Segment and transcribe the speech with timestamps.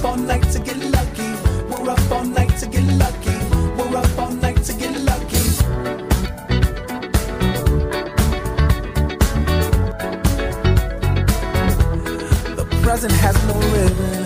[0.00, 1.30] up all night to get lucky.
[1.68, 3.36] We're up all night to get lucky.
[3.76, 5.42] We're up all night to get lucky.
[12.56, 14.24] The present has no rhythm.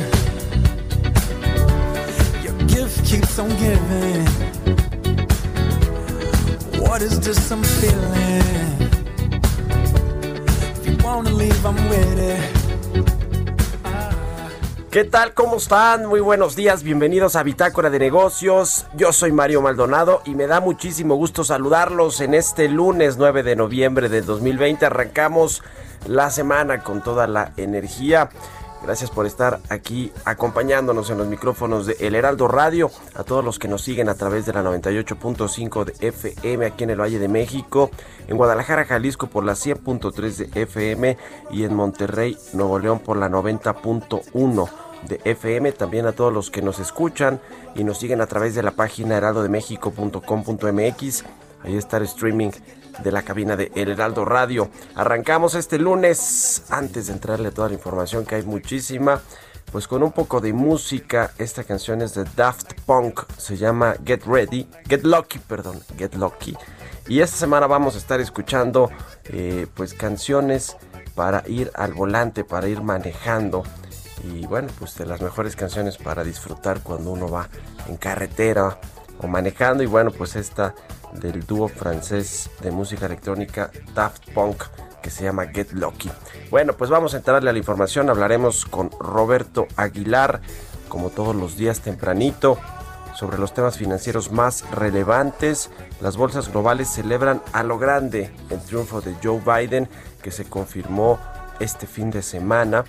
[2.44, 4.26] Your gift keeps on giving.
[6.80, 8.42] What is this I'm feeling?
[10.76, 12.53] If you wanna leave, I'm with it
[14.94, 15.34] ¿Qué tal?
[15.34, 16.06] ¿Cómo están?
[16.06, 18.86] Muy buenos días, bienvenidos a Bitácora de Negocios.
[18.94, 23.56] Yo soy Mario Maldonado y me da muchísimo gusto saludarlos en este lunes 9 de
[23.56, 24.86] noviembre de 2020.
[24.86, 25.64] Arrancamos
[26.06, 28.30] la semana con toda la energía.
[28.84, 32.88] Gracias por estar aquí acompañándonos en los micrófonos de El Heraldo Radio.
[33.16, 36.90] A todos los que nos siguen a través de la 98.5 de FM aquí en
[36.90, 37.90] el Valle de México,
[38.28, 41.18] en Guadalajara, Jalisco por la 100.3 de FM
[41.50, 46.62] y en Monterrey, Nuevo León por la 90.1 de FM, también a todos los que
[46.62, 47.40] nos escuchan
[47.74, 51.24] y nos siguen a través de la página heraldodemexico.com.mx.
[51.62, 52.50] Ahí está el streaming
[53.02, 54.70] de la cabina de El Heraldo Radio.
[54.94, 59.20] Arrancamos este lunes, antes de entrarle toda la información que hay muchísima,
[59.72, 61.32] pues con un poco de música.
[61.38, 66.56] Esta canción es de Daft Punk, se llama Get Ready, Get Lucky, perdón, Get Lucky.
[67.08, 68.90] Y esta semana vamos a estar escuchando
[69.24, 70.76] eh, pues canciones
[71.14, 73.62] para ir al volante, para ir manejando
[74.22, 77.48] y bueno, pues de las mejores canciones para disfrutar cuando uno va
[77.88, 78.78] en carretera
[79.18, 80.74] o manejando y bueno, pues esta
[81.12, 84.62] del dúo francés de música electrónica Daft Punk
[85.02, 86.10] que se llama Get Lucky.
[86.50, 90.40] Bueno, pues vamos a entrarle a la información, hablaremos con Roberto Aguilar
[90.88, 92.58] como todos los días tempranito
[93.14, 95.70] sobre los temas financieros más relevantes.
[96.00, 99.88] Las bolsas globales celebran a lo grande el triunfo de Joe Biden
[100.22, 101.18] que se confirmó
[101.60, 102.84] este fin de semana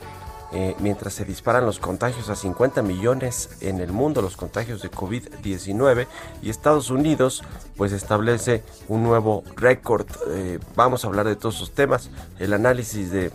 [0.57, 4.89] eh, mientras se disparan los contagios a 50 millones en el mundo, los contagios de
[4.89, 6.07] COVID-19,
[6.41, 7.43] y Estados Unidos
[7.75, 10.07] pues establece un nuevo récord.
[10.29, 13.33] Eh, vamos a hablar de todos esos temas, el análisis de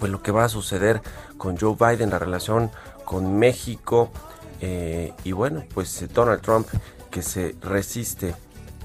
[0.00, 1.02] pues lo que va a suceder
[1.36, 2.70] con Joe Biden, la relación
[3.04, 4.10] con México,
[4.62, 6.66] eh, y bueno, pues Donald Trump
[7.10, 8.34] que se resiste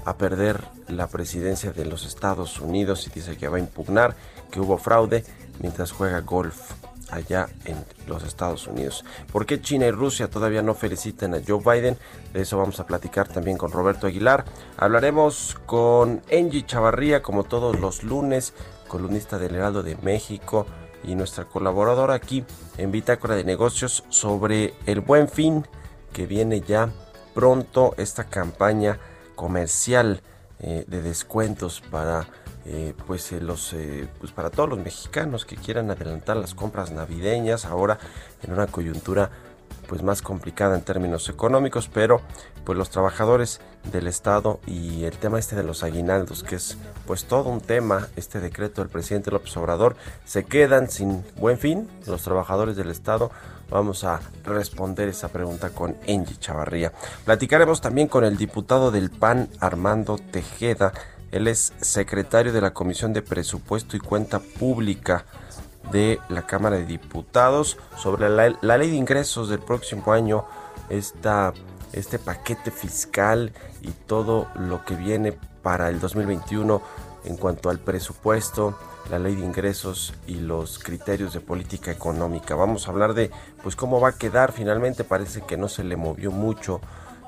[0.04, 4.14] a perder la presidencia de los Estados Unidos y dice que va a impugnar
[4.50, 5.24] que hubo fraude
[5.60, 6.72] mientras juega golf
[7.10, 7.76] allá en
[8.06, 9.04] los Estados Unidos.
[9.32, 11.96] ¿Por qué China y Rusia todavía no felicitan a Joe Biden?
[12.32, 14.44] De eso vamos a platicar también con Roberto Aguilar.
[14.76, 18.54] Hablaremos con Angie Chavarría, como todos los lunes,
[18.88, 20.66] columnista del Heraldo de México
[21.04, 22.44] y nuestra colaboradora aquí
[22.76, 25.64] en Bitácora de Negocios sobre el buen fin
[26.12, 26.90] que viene ya
[27.34, 28.98] pronto esta campaña
[29.36, 30.20] comercial
[30.60, 32.26] eh, de descuentos para
[32.70, 36.90] eh, pues, eh, los, eh, pues para todos los mexicanos que quieran adelantar las compras
[36.90, 37.98] navideñas ahora
[38.42, 39.30] en una coyuntura
[39.86, 42.20] pues más complicada en términos económicos, pero
[42.66, 46.76] pues los trabajadores del Estado y el tema este de los aguinaldos, que es
[47.06, 49.96] pues todo un tema, este decreto del presidente López Obrador,
[50.26, 53.30] se quedan sin buen fin los trabajadores del Estado.
[53.70, 56.92] Vamos a responder esa pregunta con Angie Chavarría.
[57.24, 60.92] Platicaremos también con el diputado del PAN, Armando Tejeda,
[61.32, 65.24] él es secretario de la Comisión de Presupuesto y Cuenta Pública
[65.92, 70.44] de la Cámara de Diputados sobre la, ley de ingresos del próximo año,
[70.88, 71.52] esta,
[71.92, 73.52] este paquete fiscal
[73.82, 75.32] y todo lo que viene
[75.62, 76.82] para el 2021
[77.24, 78.78] en cuanto al presupuesto,
[79.10, 82.54] la ley de ingresos y los criterios de política económica.
[82.54, 83.30] Vamos a hablar de
[83.62, 86.80] pues cómo va a quedar finalmente, parece que no se le movió mucho,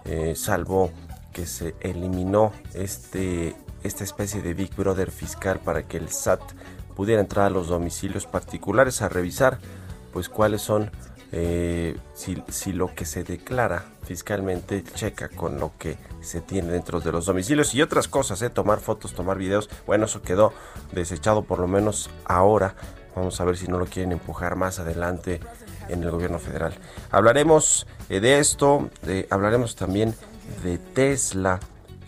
[0.05, 0.91] eh, salvo
[1.33, 6.41] que se eliminó este, esta especie de Big Brother fiscal para que el SAT
[6.95, 9.59] pudiera entrar a los domicilios particulares a revisar
[10.13, 10.91] pues cuáles son
[11.33, 17.01] eh, si, si, lo que se declara fiscalmente checa con lo que se tiene dentro
[17.01, 18.51] de los domicilios y otras cosas, ¿eh?
[18.51, 20.53] tomar fotos, tomar videos, bueno, eso quedó
[20.91, 22.75] desechado por lo menos ahora.
[23.15, 25.41] Vamos a ver si no lo quieren empujar más adelante
[25.89, 26.75] en el gobierno federal.
[27.13, 28.91] Hablaremos eh, de esto,
[29.31, 30.15] hablaremos también
[30.65, 31.61] de Tesla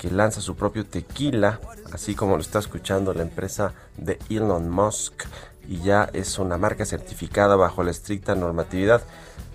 [0.02, 1.60] que lanza su propio tequila,
[1.92, 5.26] así como lo está escuchando la empresa de Elon Musk
[5.68, 9.02] y ya es una marca certificada bajo la estricta normatividad.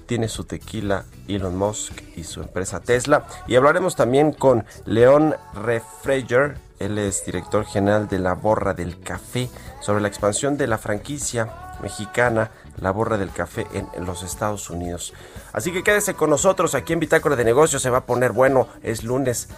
[0.05, 3.27] Tiene su tequila Elon Musk y su empresa Tesla.
[3.45, 9.49] Y hablaremos también con León Refreger, él es director general de la Borra del Café,
[9.81, 15.13] sobre la expansión de la franquicia mexicana La Borra del Café en los Estados Unidos.
[15.51, 18.69] Así que quédese con nosotros aquí en Bitácora de Negocios, se va a poner bueno,
[18.81, 19.49] es lunes,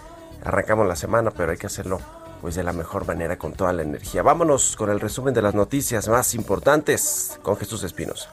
[0.44, 2.00] arrancamos la semana, pero hay que hacerlo
[2.42, 4.24] pues de la mejor manera con toda la energía.
[4.24, 8.30] Vámonos con el resumen de las noticias más importantes con Jesús Espinos.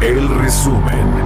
[0.00, 1.19] El resumen.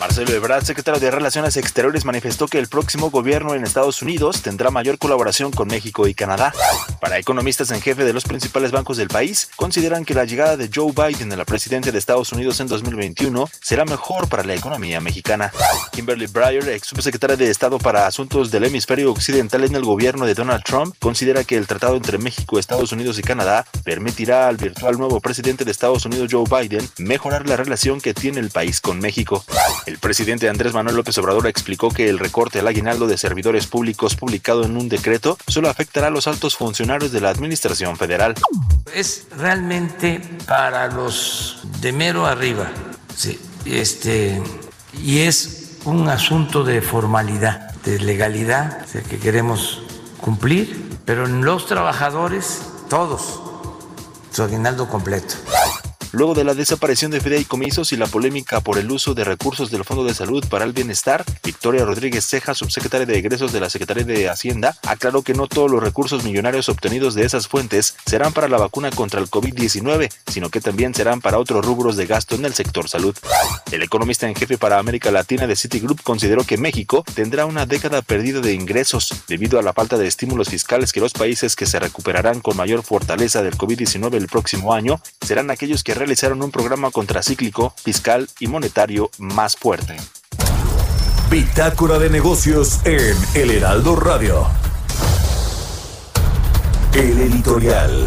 [0.00, 4.70] Marcelo Ebrard, secretario de Relaciones Exteriores, manifestó que el próximo gobierno en Estados Unidos tendrá
[4.70, 6.54] mayor colaboración con México y Canadá.
[7.02, 10.70] Para economistas en jefe de los principales bancos del país, consideran que la llegada de
[10.74, 15.02] Joe Biden a la presidencia de Estados Unidos en 2021 será mejor para la economía
[15.02, 15.52] mexicana.
[15.92, 20.32] Kimberly Breyer, ex subsecretaria de Estado para Asuntos del Hemisferio Occidental en el gobierno de
[20.32, 24.96] Donald Trump, considera que el tratado entre México, Estados Unidos y Canadá permitirá al virtual
[24.96, 28.98] nuevo presidente de Estados Unidos, Joe Biden, mejorar la relación que tiene el país con
[28.98, 29.44] México.
[29.90, 34.14] El presidente Andrés Manuel López Obrador explicó que el recorte al aguinaldo de servidores públicos
[34.14, 38.36] publicado en un decreto solo afectará a los altos funcionarios de la Administración Federal.
[38.94, 42.70] Es realmente para los de mero arriba,
[43.16, 44.40] sí, este,
[45.02, 49.82] y es un asunto de formalidad, de legalidad, que queremos
[50.20, 53.40] cumplir, pero en los trabajadores, todos,
[54.30, 55.34] su aguinaldo completo
[56.12, 59.84] luego de la desaparición de fideicomisos y la polémica por el uso de recursos del
[59.84, 64.04] Fondo de Salud para el Bienestar, Victoria Rodríguez Ceja, subsecretaria de egresos de la Secretaría
[64.04, 68.48] de Hacienda, aclaró que no todos los recursos millonarios obtenidos de esas fuentes serán para
[68.48, 72.44] la vacuna contra el COVID-19, sino que también serán para otros rubros de gasto en
[72.44, 73.16] el sector salud.
[73.70, 78.02] El economista en jefe para América Latina de Citigroup consideró que México tendrá una década
[78.02, 81.78] perdida de ingresos debido a la falta de estímulos fiscales que los países que se
[81.78, 86.90] recuperarán con mayor fortaleza del COVID-19 el próximo año serán aquellos que realizaron un programa
[86.90, 89.98] contracíclico, fiscal y monetario más fuerte.
[91.30, 94.46] Bitácora de negocios en El Heraldo Radio.
[96.94, 98.06] El editorial.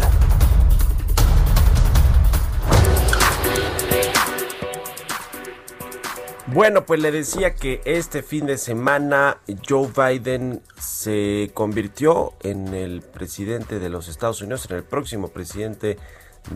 [6.46, 9.38] Bueno, pues le decía que este fin de semana
[9.68, 15.86] Joe Biden se convirtió en el presidente de los Estados Unidos, en el próximo presidente
[15.86, 15.98] de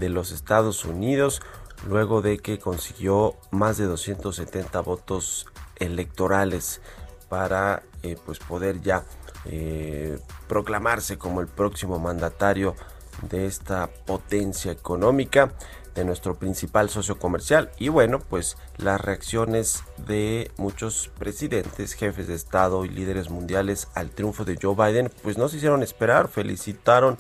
[0.01, 1.43] los Estados Unidos
[1.87, 5.47] luego de que consiguió más de 270 votos
[5.77, 6.81] electorales
[7.29, 9.05] para eh, pues poder ya
[9.45, 10.19] eh,
[10.49, 12.75] proclamarse como el próximo mandatario
[13.23, 15.53] de esta potencia económica
[15.95, 17.71] de nuestro principal socio comercial.
[17.79, 24.11] Y bueno pues las reacciones de muchos presidentes jefes de estado y líderes mundiales al
[24.11, 27.19] triunfo de Joe Biden pues no se hicieron esperar felicitaron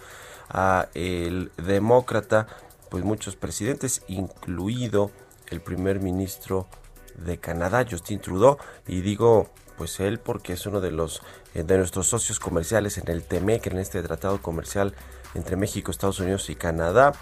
[0.49, 2.47] a el demócrata
[2.90, 5.11] pues muchos presidentes, incluido
[5.49, 6.67] el primer ministro
[7.17, 11.23] de Canadá, Justin Trudeau, y digo pues él porque es uno de los
[11.55, 14.95] eh, de nuestros socios comerciales en el TEMEC, en este tratado comercial
[15.35, 17.12] entre México, Estados Unidos y Canadá,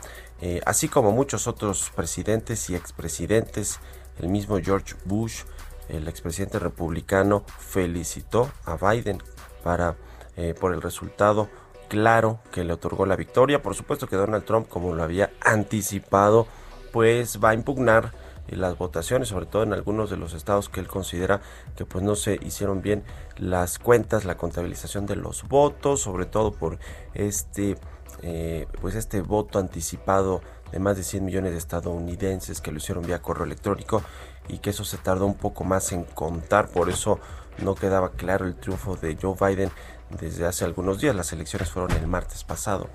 [0.40, 3.78] eh, así como muchos otros presidentes y expresidentes,
[4.18, 5.42] el mismo George Bush,
[5.88, 9.22] el expresidente republicano, felicitó a Biden
[9.62, 9.96] para
[10.36, 11.48] eh, por el resultado
[11.88, 13.62] claro que le otorgó la victoria.
[13.62, 16.46] Por supuesto que Donald Trump, como lo había anticipado,
[16.92, 18.12] pues va a impugnar
[18.48, 21.40] eh, las votaciones, sobre todo en algunos de los estados que él considera
[21.76, 23.04] que pues no se hicieron bien
[23.36, 26.78] las cuentas, la contabilización de los votos, sobre todo por
[27.14, 27.76] este
[28.22, 30.40] eh, pues este voto anticipado
[30.72, 34.02] de más de 100 millones de estadounidenses que lo hicieron vía correo electrónico
[34.48, 37.20] y que eso se tardó un poco más en contar, por eso
[37.58, 39.70] no quedaba claro el triunfo de Joe Biden
[40.10, 41.14] desde hace algunos días.
[41.14, 42.88] Las elecciones fueron el martes pasado.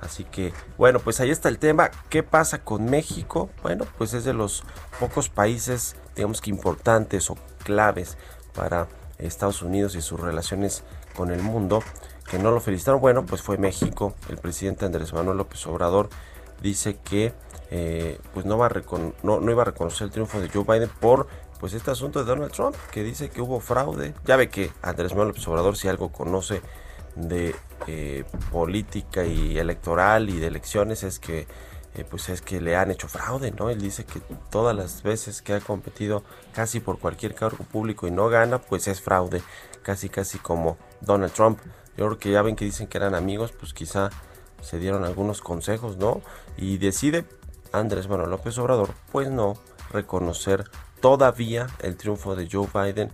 [0.00, 1.90] Así que, bueno, pues ahí está el tema.
[2.10, 3.50] ¿Qué pasa con México?
[3.62, 4.62] Bueno, pues es de los
[5.00, 8.16] pocos países, digamos que importantes o claves
[8.54, 10.84] para Estados Unidos y sus relaciones
[11.16, 11.82] con el mundo,
[12.30, 13.00] que no lo felicitaron.
[13.00, 14.14] Bueno, pues fue México.
[14.28, 16.10] El presidente Andrés Manuel López Obrador
[16.62, 17.32] dice que
[17.70, 18.82] eh, pues no, va a
[19.22, 21.26] no, no iba a reconocer el triunfo de Joe Biden por
[21.58, 24.14] pues este asunto de Donald Trump, que dice que hubo fraude.
[24.24, 26.62] Ya ve que Andrés Manuel López Obrador, si algo conoce
[27.14, 27.54] de
[27.86, 31.46] eh, política y electoral y de elecciones, es que
[31.96, 33.70] eh, pues es que le han hecho fraude, ¿no?
[33.70, 34.20] Él dice que
[34.50, 38.86] todas las veces que ha competido casi por cualquier cargo público y no gana, pues
[38.86, 39.42] es fraude,
[39.82, 41.58] casi casi como Donald Trump.
[41.96, 44.10] Yo creo que ya ven que dicen que eran amigos, pues quizá
[44.60, 46.20] se dieron algunos consejos, ¿no?
[46.58, 47.24] Y decide
[47.72, 49.54] Andrés Manuel López Obrador, pues no
[49.90, 53.10] reconocer todavía el triunfo de Joe Biden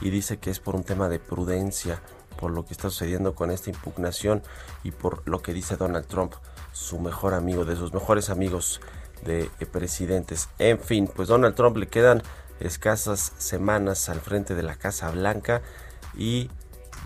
[0.00, 2.00] y dice que es por un tema de prudencia,
[2.38, 4.42] por lo que está sucediendo con esta impugnación
[4.82, 6.34] y por lo que dice Donald Trump,
[6.72, 8.80] su mejor amigo, de sus mejores amigos
[9.24, 10.48] de presidentes.
[10.58, 12.22] En fin, pues Donald Trump le quedan
[12.60, 15.62] escasas semanas al frente de la Casa Blanca
[16.16, 16.50] y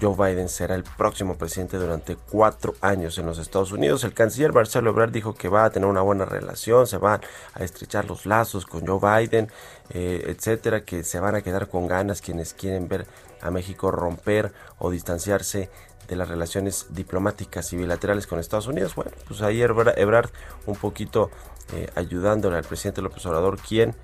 [0.00, 4.04] Joe Biden será el próximo presidente durante cuatro años en los Estados Unidos.
[4.04, 7.20] El canciller Marcelo Ebrard dijo que va a tener una buena relación, se van
[7.54, 9.48] a estrechar los lazos con Joe Biden,
[9.90, 13.06] eh, etcétera, que se van a quedar con ganas quienes quieren ver
[13.40, 15.70] a México romper o distanciarse
[16.06, 18.94] de las relaciones diplomáticas y bilaterales con Estados Unidos.
[18.94, 20.30] Bueno, pues ahí Ebrard
[20.66, 21.30] un poquito
[21.74, 23.94] eh, ayudándole al presidente López Obrador, quien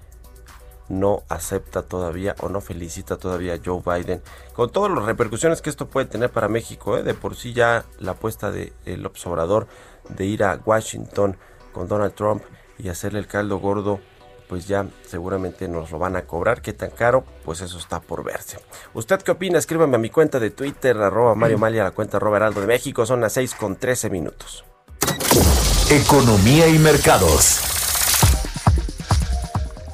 [0.89, 4.23] no acepta todavía o no felicita todavía a Joe Biden
[4.53, 6.97] con todas las repercusiones que esto puede tener para México.
[6.99, 7.03] ¿eh?
[7.03, 9.67] De por sí ya la apuesta de López Obrador
[10.09, 11.37] de ir a Washington
[11.73, 12.43] con Donald Trump
[12.79, 14.01] y hacerle el caldo gordo,
[14.49, 16.61] pues ya seguramente nos lo van a cobrar.
[16.63, 17.25] ¿Qué tan caro?
[17.45, 18.59] Pues eso está por verse.
[18.93, 19.59] ¿Usted qué opina?
[19.59, 23.07] Escríbame a mi cuenta de Twitter, arroba Mario Malia, la cuenta arroba Heraldo de México.
[23.07, 24.65] Son las 6 con 13 minutos.
[25.91, 27.74] Economía y mercados.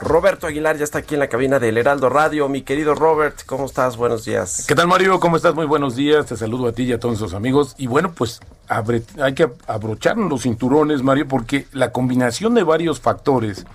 [0.00, 2.49] Roberto Aguilar ya está aquí en la cabina del Heraldo Radio.
[2.49, 3.99] Mi querido Robert, ¿cómo estás?
[3.99, 4.64] Buenos días.
[4.66, 5.21] ¿Qué tal, Mario?
[5.21, 5.54] ¿Cómo estás?
[5.54, 6.25] Muy buenos días.
[6.25, 7.75] Te saludo a ti y a todos los amigos.
[7.76, 13.66] Y bueno, pues hay que abrocharnos los cinturones, Mario, porque la combinación de varios factores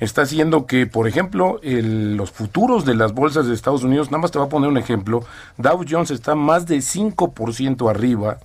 [0.00, 4.32] está haciendo que, por ejemplo, los futuros de las bolsas de Estados Unidos, nada más
[4.32, 5.22] te voy a poner un ejemplo,
[5.58, 8.38] Dow Jones está más de 5% arriba,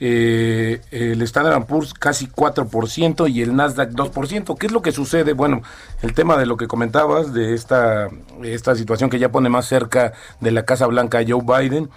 [0.00, 4.58] eh, el Standard Poor's casi 4% y el Nasdaq 2%.
[4.58, 5.32] ¿Qué es lo que sucede?
[5.32, 5.62] Bueno,
[6.02, 8.08] el tema de lo que comentabas, de esta,
[8.42, 11.90] esta situación que ya pone más cerca de la Casa Blanca Joe Biden,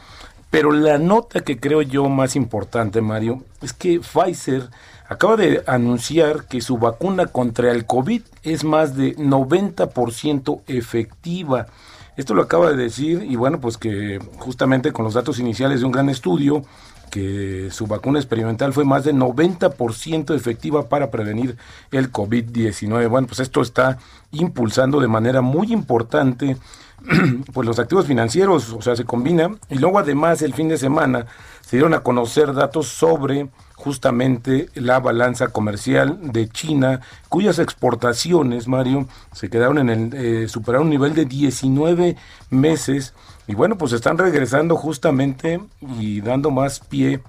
[0.49, 4.69] pero la nota que creo yo más importante, Mario, es que Pfizer
[5.07, 11.67] acaba de anunciar que su vacuna contra el COVID es más de 90% efectiva.
[12.15, 15.85] Esto lo acaba de decir y bueno, pues que justamente con los datos iniciales de
[15.85, 16.63] un gran estudio
[17.09, 21.57] que su vacuna experimental fue más de 90% efectiva para prevenir
[21.91, 23.09] el COVID-19.
[23.09, 23.97] Bueno, pues esto está
[24.31, 26.57] impulsando de manera muy importante
[27.53, 29.55] pues los activos financieros, o sea, se combina.
[29.69, 31.25] Y luego además el fin de semana
[31.61, 36.99] se dieron a conocer datos sobre justamente la balanza comercial de China,
[37.29, 42.17] cuyas exportaciones, Mario, se quedaron en el, eh, superaron un nivel de 19
[42.49, 43.13] meses
[43.49, 45.59] y bueno, pues están regresando justamente
[45.99, 47.19] y dando más pie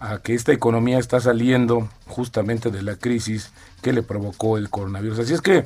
[0.00, 5.20] a que esta economía está saliendo justamente de la crisis que le provocó el coronavirus.
[5.20, 5.64] Así es que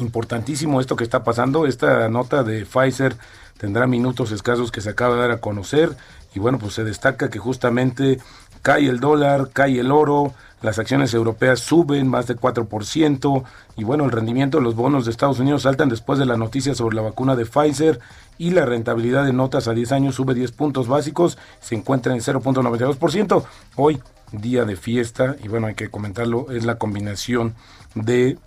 [0.00, 1.66] importantísimo esto que está pasando.
[1.68, 3.14] Esta nota de Pfizer
[3.58, 5.96] tendrá minutos escasos que se acaba de dar a conocer
[6.34, 8.18] y bueno, pues se destaca que justamente
[8.60, 13.44] cae el dólar, cae el oro, las acciones europeas suben más de 4%
[13.76, 16.74] y bueno, el rendimiento de los bonos de Estados Unidos saltan después de la noticia
[16.74, 18.00] sobre la vacuna de Pfizer
[18.38, 22.20] y la rentabilidad de notas a 10 años sube 10 puntos básicos, se encuentra en
[22.20, 23.44] 0.92%.
[23.76, 24.00] Hoy,
[24.32, 27.54] día de fiesta, y bueno, hay que comentarlo, es la combinación
[27.94, 28.38] de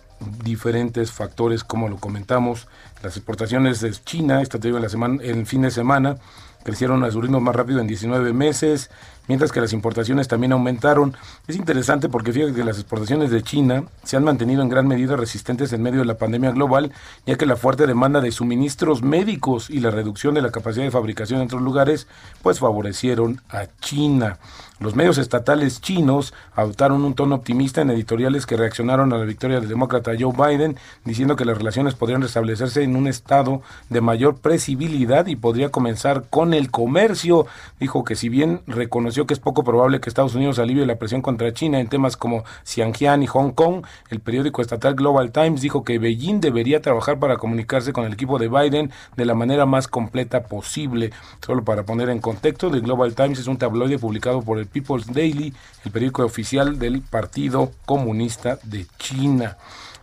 [0.43, 2.67] diferentes factores, como lo comentamos,
[3.03, 6.17] las exportaciones de China, esta te en la semana, el fin de semana,
[6.63, 8.89] crecieron a su ritmo más rápido en 19 meses,
[9.27, 11.15] mientras que las importaciones también aumentaron.
[11.47, 15.15] Es interesante porque fíjate que las exportaciones de China se han mantenido en gran medida
[15.15, 16.91] resistentes en medio de la pandemia global,
[17.25, 20.91] ya que la fuerte demanda de suministros médicos y la reducción de la capacidad de
[20.91, 22.07] fabricación en otros lugares,
[22.41, 24.39] pues favorecieron a China.
[24.77, 29.61] Los medios estatales chinos adoptaron un tono optimista en editoriales que reaccionaron a la victoria
[29.61, 34.35] del demócrata Joe Biden, diciendo que las relaciones podrían restablecerse en un estado de mayor
[34.35, 37.47] presibilidad y podría comenzar con el comercio.
[37.79, 40.97] Dijo que si bien reconoció estableció que es poco probable que Estados Unidos alivie la
[40.97, 43.85] presión contra China en temas como Xinjiang y Hong Kong.
[44.09, 48.39] El periódico estatal Global Times dijo que Beijing debería trabajar para comunicarse con el equipo
[48.39, 51.11] de Biden de la manera más completa posible.
[51.45, 55.07] Solo para poner en contexto, The Global Times es un tabloide publicado por el People's
[55.07, 55.53] Daily,
[55.85, 59.55] el periódico oficial del Partido Comunista de China.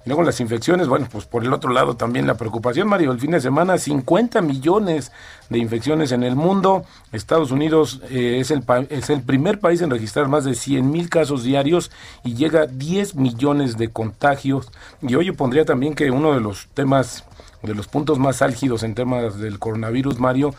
[0.04, 3.20] Y luego las infecciones, bueno, pues por el otro lado también la preocupación, Mario, el
[3.20, 5.12] fin de semana 50 millones
[5.48, 6.84] de infecciones en el mundo.
[7.12, 11.08] Estados Unidos eh, es, el es el primer país en registrar más de 100 mil
[11.08, 11.92] casos diarios
[12.24, 14.70] y llega a 10 millones de contagios.
[15.02, 17.24] Y hoy pondría también que uno de los temas,
[17.62, 20.54] de los puntos más álgidos en temas del coronavirus, Mario,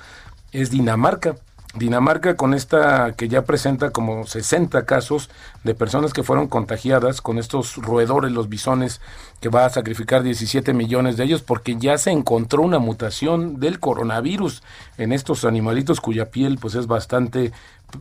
[0.54, 1.36] es Dinamarca.
[1.76, 5.32] Dinamarca con esta que ya presenta como 60 casos
[5.64, 9.02] de personas que fueron contagiadas con estos roedores, los bisones,
[9.42, 13.80] que va a sacrificar 17 millones de ellos porque ya se encontró una mutación del
[13.80, 14.62] coronavirus
[15.00, 17.52] en estos animalitos cuya piel pues es bastante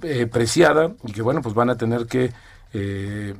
[0.02, 2.30] eh, preciada y que bueno pues van a tener que
[2.74, 3.34] eh,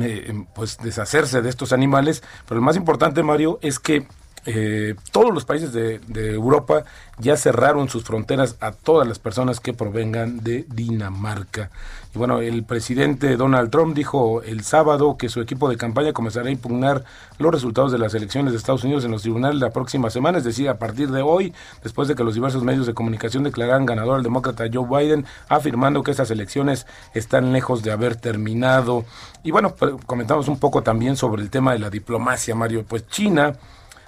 [0.00, 2.24] eh, pues deshacerse de estos animales.
[2.48, 4.08] Pero lo más importante Mario es que
[4.46, 6.84] eh, todos los países de, Europa
[7.18, 11.70] ya cerraron sus fronteras a todas las personas que provengan de Dinamarca.
[12.14, 16.48] Y bueno, el presidente Donald Trump dijo el sábado que su equipo de campaña comenzará
[16.48, 17.04] a impugnar
[17.38, 20.44] los resultados de las elecciones de Estados Unidos en los tribunales la próxima semana, es
[20.44, 24.16] decir, a partir de hoy, después de que los diversos medios de comunicación declararan ganador
[24.16, 29.04] al demócrata Joe Biden, afirmando que estas elecciones están lejos de haber terminado.
[29.42, 29.74] Y bueno,
[30.06, 32.84] comentamos un poco también sobre el tema de la diplomacia, Mario.
[32.88, 33.56] Pues China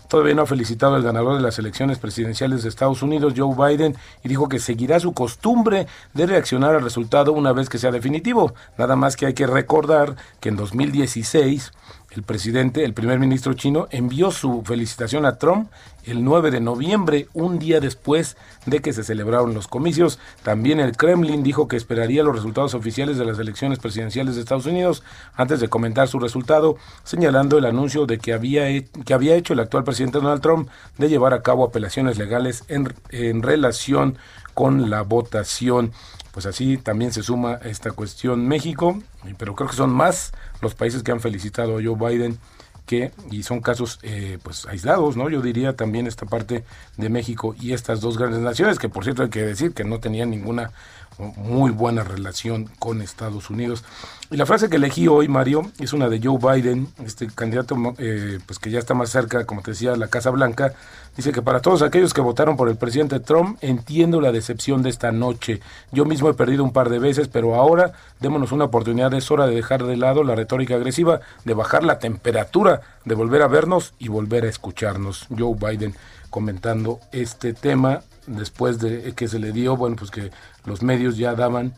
[0.09, 3.95] Todavía no ha felicitado al ganador de las elecciones presidenciales de Estados Unidos, Joe Biden,
[4.25, 8.55] y dijo que seguirá su costumbre de reaccionar al resultado una vez que sea definitivo.
[8.79, 11.73] Nada más que hay que recordar que en 2016
[12.19, 15.71] el presidente, el primer ministro chino, envió su felicitación a Trump
[16.05, 20.19] el 9 de noviembre, un día después de que se celebraron los comicios.
[20.43, 24.67] También el Kremlin dijo que esperaría los resultados oficiales de las elecciones presidenciales de Estados
[24.67, 25.05] Unidos
[25.37, 29.61] antes de comentar su resultado, señalando el anuncio de que había, que había hecho el
[29.61, 34.19] actual presidente Donald Trump de llevar a cabo apelaciones legales en, en relación
[34.55, 35.93] con la votación
[36.39, 38.97] pues así también se suma esta cuestión México,
[39.39, 40.31] pero creo que son más
[40.63, 42.39] los países que han felicitado a Joe Biden
[42.87, 45.29] que, y son casos eh, pues aislados, ¿no?
[45.31, 46.63] Yo diría también esta parte
[46.97, 49.99] de México y estas dos grandes naciones, que por cierto hay que decir que no
[49.99, 50.71] tenían ninguna
[51.19, 53.85] muy buena relación con Estados Unidos.
[54.31, 58.39] Y la frase que elegí hoy, Mario, es una de Joe Biden, este candidato eh,
[58.47, 60.75] pues que ya está más cerca, como te decía, la Casa Blanca.
[61.17, 64.91] Dice que para todos aquellos que votaron por el presidente Trump, entiendo la decepción de
[64.91, 65.61] esta noche.
[65.91, 69.13] Yo mismo he perdido un par de veces, pero ahora démonos una oportunidad.
[69.15, 73.43] Es hora de dejar de lado la retórica agresiva, de bajar la temperatura, de volver
[73.43, 75.27] a vernos y volver a escucharnos.
[75.37, 75.95] Joe Biden
[76.31, 80.31] comentando este tema después de que se le dio, bueno, pues que
[80.65, 81.75] los medios ya daban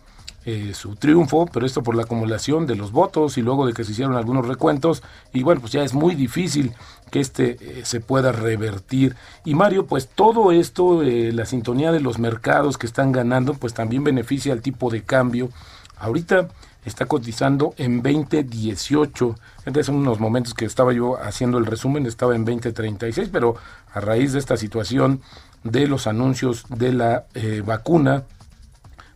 [0.46, 3.84] eh, su triunfo, pero esto por la acumulación de los votos y luego de que
[3.84, 5.02] se hicieron algunos recuentos,
[5.34, 6.72] y bueno, pues ya es muy difícil
[7.10, 9.16] que este eh, se pueda revertir.
[9.44, 13.74] Y Mario, pues todo esto, eh, la sintonía de los mercados que están ganando, pues
[13.74, 15.50] también beneficia al tipo de cambio.
[15.98, 16.48] Ahorita
[16.86, 19.34] está cotizando en 2018.
[19.66, 23.56] Entonces, en unos momentos que estaba yo haciendo el resumen, estaba en 2036, pero
[23.92, 25.20] a raíz de esta situación
[25.64, 28.24] de los anuncios de la eh, vacuna,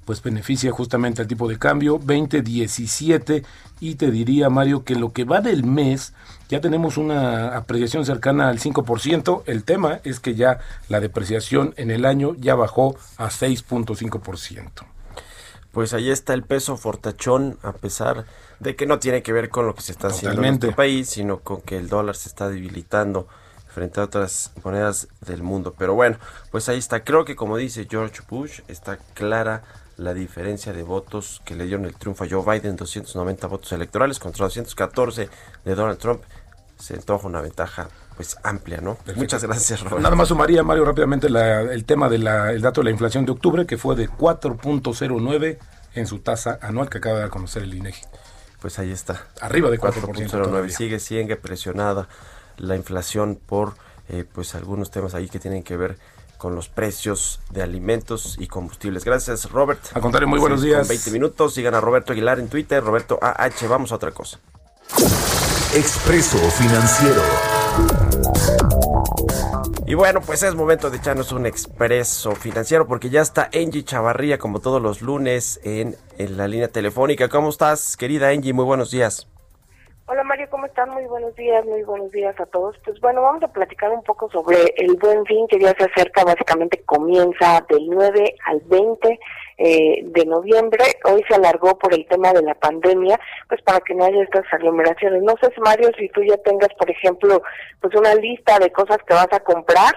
[0.04, 3.42] pues beneficia justamente al tipo de cambio 2017
[3.80, 6.12] y te diría Mario que lo que va del mes
[6.48, 11.90] ya tenemos una apreciación cercana al 5%, el tema es que ya la depreciación en
[11.90, 14.70] el año ya bajó a 6.5%.
[15.72, 18.26] Pues ahí está el peso fortachón a pesar
[18.60, 21.08] de que no tiene que ver con lo que se está haciendo en nuestro país,
[21.08, 23.26] sino con que el dólar se está debilitando
[23.74, 25.74] frente a otras monedas del mundo.
[25.76, 26.16] Pero bueno,
[26.50, 27.02] pues ahí está.
[27.04, 29.64] Creo que como dice George Bush, está clara
[29.96, 34.18] la diferencia de votos que le dieron el triunfo a Joe Biden, 290 votos electorales
[34.18, 35.28] contra 214
[35.64, 36.22] de Donald Trump.
[36.78, 38.96] Se antoja una ventaja pues amplia, ¿no?
[39.16, 40.02] Muchas gracias, Robert.
[40.02, 42.24] Nada más sumaría, Mario, rápidamente el tema del
[42.60, 45.58] dato de la inflación de octubre, que fue de 4.09
[45.94, 48.02] en su tasa anual que acaba de conocer el INEGI.
[48.60, 49.26] Pues ahí está.
[49.40, 50.68] Arriba de 4.09.
[50.70, 52.08] Sigue, sigue presionada
[52.56, 53.74] la inflación por
[54.08, 55.98] eh, pues algunos temas ahí que tienen que ver
[56.38, 59.04] con los precios de alimentos y combustibles.
[59.04, 59.80] Gracias, Robert.
[59.94, 60.86] A contrario, muy buenos días.
[60.86, 61.54] 20 minutos.
[61.54, 63.66] Sigan a Roberto Aguilar en Twitter, Roberto AH.
[63.68, 64.38] Vamos a otra cosa.
[65.74, 67.22] Expreso Financiero.
[69.86, 74.38] Y bueno, pues es momento de echarnos un expreso financiero porque ya está Angie Chavarría
[74.38, 77.28] como todos los lunes en, en la línea telefónica.
[77.28, 78.52] ¿Cómo estás, querida Angie?
[78.52, 79.26] Muy buenos días.
[80.06, 80.90] Hola Mario, ¿cómo están?
[80.90, 82.76] Muy buenos días, muy buenos días a todos.
[82.84, 86.24] Pues bueno, vamos a platicar un poco sobre el buen fin que ya se acerca,
[86.24, 89.18] básicamente comienza del 9 al 20
[89.56, 90.84] eh, de noviembre.
[91.04, 94.44] Hoy se alargó por el tema de la pandemia, pues para que no haya estas
[94.52, 95.22] aglomeraciones.
[95.22, 97.42] No sé, Mario, si tú ya tengas, por ejemplo,
[97.80, 99.94] pues una lista de cosas que vas a comprar.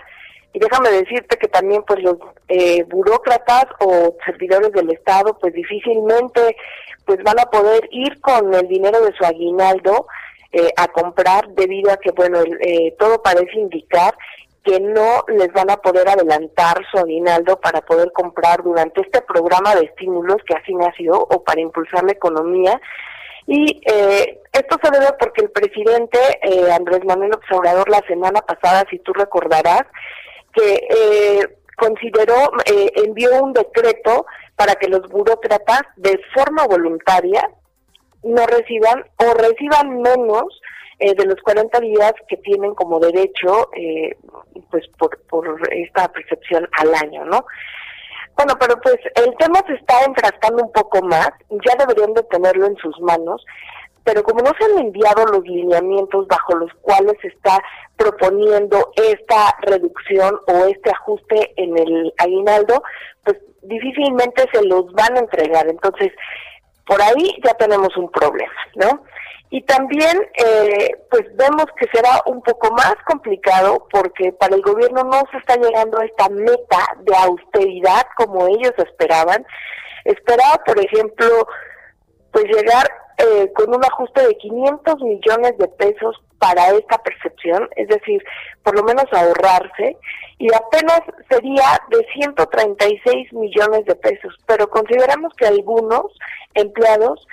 [0.53, 2.15] Y déjame decirte que también pues los
[2.47, 6.55] eh, burócratas o servidores del Estado pues difícilmente
[7.07, 10.05] pues van a poder ir con el dinero de su aguinaldo
[10.51, 14.13] eh, a comprar debido a que bueno eh, todo parece indicar
[14.67, 19.73] que no les van a poder adelantar su aguinaldo para poder comprar durante este programa
[19.75, 22.79] de estímulos que así nació o para impulsar la economía.
[23.45, 28.83] Y eh, esto se debe porque el presidente eh, Andrés Manuel Observador la semana pasada,
[28.89, 29.83] si tú recordarás,
[30.53, 37.49] que eh, consideró, eh, envió un decreto para que los burócratas de forma voluntaria
[38.23, 40.61] no reciban o reciban menos
[40.99, 44.17] eh, de los 40 días que tienen como derecho, eh,
[44.71, 47.45] pues por, por esta percepción al año, ¿no?
[48.35, 52.67] Bueno, pero pues el tema se está enfrascando un poco más, ya deberían de tenerlo
[52.67, 53.43] en sus manos,
[54.07, 57.61] pero como no se han enviado los lineamientos bajo los cuales se está
[57.97, 62.81] proponiendo esta reducción o este ajuste en el aguinaldo,
[63.25, 65.67] pues difícilmente se los van a entregar.
[65.67, 66.13] Entonces,
[66.85, 69.03] por ahí ya tenemos un problema, ¿no?
[69.49, 75.03] Y también, eh, pues vemos que será un poco más complicado porque para el gobierno
[75.03, 79.45] no se está llegando a esta meta de austeridad como ellos esperaban.
[80.05, 81.45] Esperaba, por ejemplo,
[82.31, 87.87] pues llegar eh, con un ajuste de 500 millones de pesos para esta percepción, es
[87.87, 88.23] decir,
[88.63, 89.97] por lo menos ahorrarse,
[90.37, 96.05] y apenas sería de 136 millones de pesos, pero consideramos que algunos
[96.53, 97.27] empleados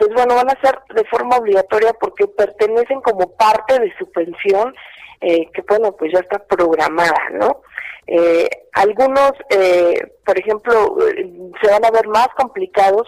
[0.00, 4.74] pues bueno, van a ser de forma obligatoria porque pertenecen como parte de su pensión,
[5.20, 7.60] eh, que bueno, pues ya está programada, ¿no?
[8.06, 10.96] Eh, algunos, eh, por ejemplo,
[11.62, 13.06] se van a ver más complicados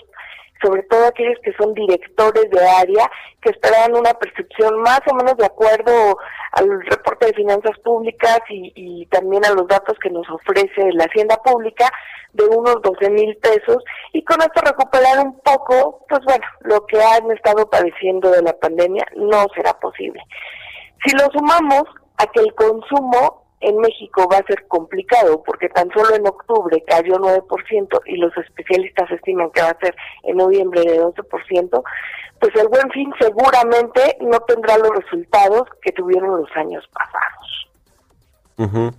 [0.62, 5.36] sobre todo aquellos que son directores de área, que esperaban una percepción más o menos
[5.36, 6.16] de acuerdo
[6.52, 11.04] al reporte de finanzas públicas y, y también a los datos que nos ofrece la
[11.04, 11.90] Hacienda Pública,
[12.32, 17.02] de unos 12 mil pesos, y con esto recuperar un poco, pues bueno, lo que
[17.02, 20.22] han estado padeciendo de la pandemia no será posible.
[21.04, 21.84] Si lo sumamos
[22.18, 26.82] a que el consumo en México va a ser complicado porque tan solo en octubre
[26.86, 29.94] cayó 9% y los especialistas estiman que va a ser
[30.24, 31.82] en noviembre de 12%,
[32.40, 38.92] pues el buen fin seguramente no tendrá los resultados que tuvieron los años pasados.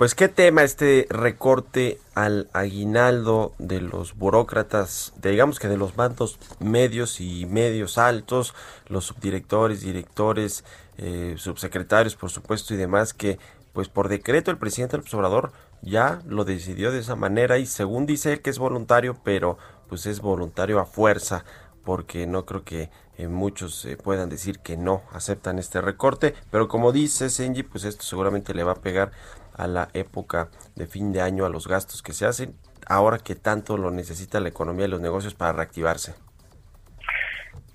[0.00, 6.38] Pues qué tema este recorte al aguinaldo de los burócratas, digamos que de los mandos
[6.58, 8.54] medios y medios altos,
[8.88, 10.64] los subdirectores, directores,
[10.96, 13.38] eh, subsecretarios, por supuesto, y demás, que
[13.72, 15.52] pues por decreto el presidente del observador
[15.82, 20.06] ya lo decidió de esa manera y según dice él que es voluntario, pero pues
[20.06, 21.44] es voluntario a fuerza
[21.84, 26.68] porque no creo que eh, muchos eh, puedan decir que no aceptan este recorte, pero
[26.68, 29.12] como dice Senji, pues esto seguramente le va a pegar
[29.54, 32.56] a la época de fin de año, a los gastos que se hacen,
[32.86, 36.14] ahora que tanto lo necesita la economía y los negocios para reactivarse.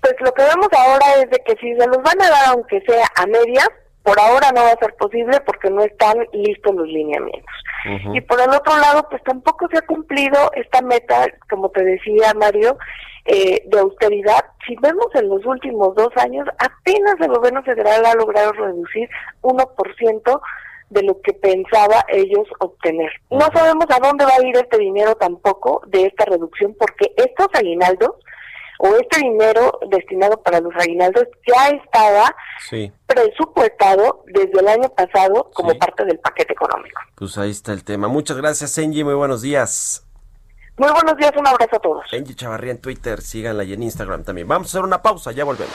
[0.00, 2.80] Pues lo que vemos ahora es de que si se los van a dar aunque
[2.82, 3.68] sea a media,
[4.06, 7.54] por ahora no va a ser posible porque no están listos los lineamientos.
[8.14, 12.32] Y por el otro lado, pues tampoco se ha cumplido esta meta, como te decía
[12.34, 12.78] Mario,
[13.24, 14.44] eh, de austeridad.
[14.64, 19.08] Si vemos en los últimos dos años, apenas el gobierno federal ha logrado reducir
[19.42, 20.40] 1%
[20.90, 23.10] de lo que pensaba ellos obtener.
[23.30, 27.48] No sabemos a dónde va a ir este dinero tampoco de esta reducción porque estos
[27.54, 28.12] aguinaldos
[28.78, 32.34] o este dinero destinado para los aguinaldos ya estaba
[33.06, 37.00] presupuestado desde el año pasado como parte del paquete económico.
[37.14, 38.08] Pues ahí está el tema.
[38.08, 39.04] Muchas gracias, Senji.
[39.04, 40.02] Muy buenos días.
[40.78, 42.04] Muy buenos días, un abrazo a todos.
[42.10, 44.46] Senji Chavarría en Twitter, síganla y en Instagram también.
[44.46, 45.74] Vamos a hacer una pausa, ya volvemos.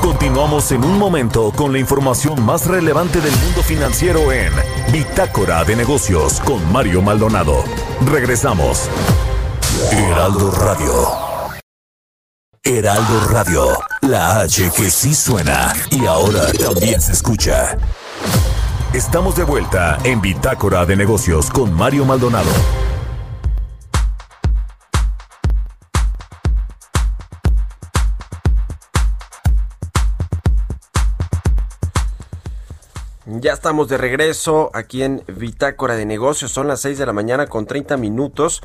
[0.00, 4.52] Continuamos en un momento con la información más relevante del mundo financiero en
[4.90, 7.62] Bitácora de Negocios con Mario Maldonado.
[8.10, 8.88] Regresamos.
[9.92, 11.31] Heraldo Radio.
[12.64, 17.76] Heraldo Radio, la H que sí suena y ahora también se escucha.
[18.94, 22.52] Estamos de vuelta en Bitácora de Negocios con Mario Maldonado.
[33.26, 36.52] Ya estamos de regreso aquí en Bitácora de Negocios.
[36.52, 38.62] Son las 6 de la mañana con 30 minutos.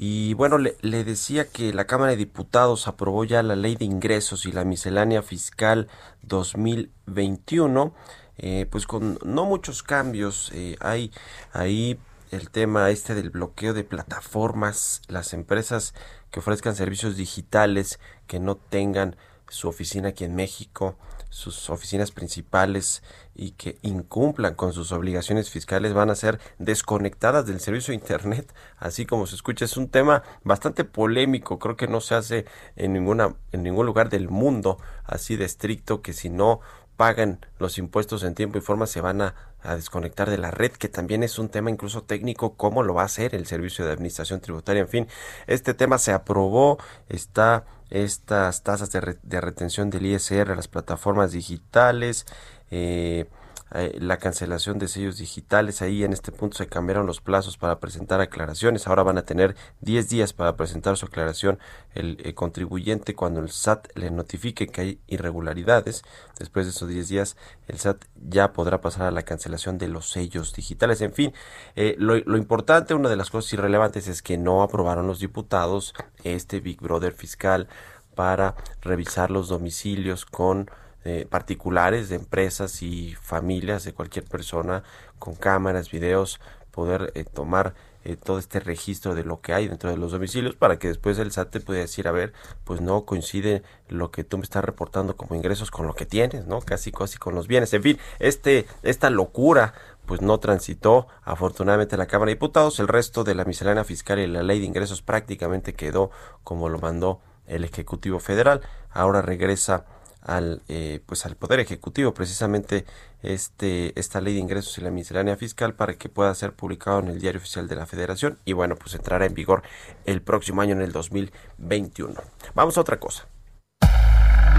[0.00, 4.46] Y bueno, le, decía que la Cámara de Diputados aprobó ya la Ley de Ingresos
[4.46, 5.88] y la Miscelánea Fiscal
[6.22, 7.92] 2021,
[8.36, 10.52] eh, pues con no muchos cambios.
[10.54, 11.10] Eh, hay
[11.52, 11.98] ahí
[12.30, 15.94] el tema este del bloqueo de plataformas, las empresas
[16.30, 19.16] que ofrezcan servicios digitales que no tengan
[19.48, 20.96] su oficina aquí en México,
[21.28, 23.02] sus oficinas principales
[23.38, 28.52] y que incumplan con sus obligaciones fiscales van a ser desconectadas del servicio de Internet,
[28.76, 29.64] así como se escucha.
[29.64, 34.10] Es un tema bastante polémico, creo que no se hace en, ninguna, en ningún lugar
[34.10, 36.60] del mundo así de estricto que si no
[36.96, 40.88] pagan los impuestos en tiempo y forma se van a, desconectar de la red, que
[40.88, 44.40] también es un tema incluso técnico, cómo lo va a hacer el Servicio de Administración
[44.40, 44.82] Tributaria.
[44.82, 45.08] En fin,
[45.46, 52.26] este tema se aprobó, está estas tasas de, retención del ISR a las plataformas digitales,
[52.70, 53.26] eh,
[53.74, 55.82] eh, la cancelación de sellos digitales.
[55.82, 58.86] Ahí en este punto se cambiaron los plazos para presentar aclaraciones.
[58.86, 61.58] Ahora van a tener 10 días para presentar su aclaración
[61.94, 66.02] el, eh, contribuyente cuando el SAT le notifique que hay irregularidades.
[66.38, 70.10] Después de esos 10 días el SAT ya podrá pasar a la cancelación de los
[70.10, 71.02] sellos digitales.
[71.02, 71.34] En fin,
[71.76, 75.92] eh, lo, lo importante, una de las cosas irrelevantes es que no aprobaron los diputados
[76.24, 77.68] este Big Brother fiscal
[78.14, 80.70] para revisar los domicilios con
[81.04, 84.82] eh, particulares de empresas y familias de cualquier persona
[85.18, 89.90] con cámaras, videos, poder eh, tomar eh, todo este registro de lo que hay dentro
[89.90, 92.32] de los domicilios para que después el SAT te pueda decir, a ver,
[92.64, 96.46] pues no coincide lo que tú me estás reportando como ingresos con lo que tienes,
[96.46, 96.60] ¿no?
[96.60, 97.74] Casi casi con los bienes.
[97.74, 99.74] En fin, este esta locura
[100.06, 104.26] pues no transitó afortunadamente la Cámara de Diputados, el resto de la miscelánea fiscal y
[104.26, 106.10] la ley de ingresos prácticamente quedó
[106.44, 108.62] como lo mandó el Ejecutivo Federal.
[108.90, 109.84] Ahora regresa
[110.28, 112.84] al eh, pues al poder ejecutivo precisamente
[113.22, 117.08] este esta ley de ingresos y la miscelánea fiscal para que pueda ser publicado en
[117.08, 119.62] el diario oficial de la Federación y bueno pues entrará en vigor
[120.04, 122.14] el próximo año en el 2021
[122.54, 123.26] vamos a otra cosa.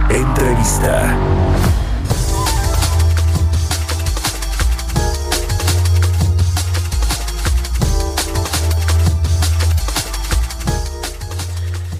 [0.09, 1.48] Entrevista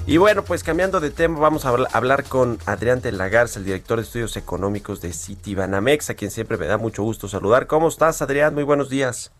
[0.09, 3.65] Y bueno, pues cambiando de tema, vamos a hablar con Adrián de la Garza, el
[3.65, 7.67] director de estudios económicos de Citibanamex, a quien siempre me da mucho gusto saludar.
[7.67, 8.55] ¿Cómo estás, Adrián?
[8.55, 9.31] Muy buenos días.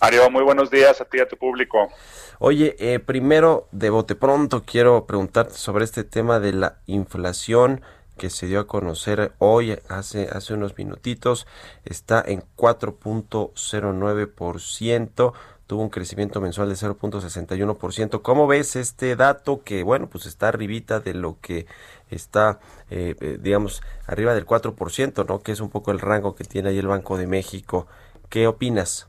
[0.00, 1.88] Mario, muy buenos días a ti y a tu público.
[2.40, 7.80] Oye, eh, primero, de bote pronto, quiero preguntarte sobre este tema de la inflación
[8.18, 11.46] que se dio a conocer hoy, hace, hace unos minutitos,
[11.84, 15.32] está en 4.09%
[15.72, 18.20] tuvo un crecimiento mensual de 0.61%.
[18.20, 21.64] ¿Cómo ves este dato que, bueno, pues está arribita de lo que
[22.10, 25.42] está, eh, eh, digamos, arriba del 4%, ¿no?
[25.42, 27.86] Que es un poco el rango que tiene ahí el Banco de México.
[28.28, 29.08] ¿Qué opinas?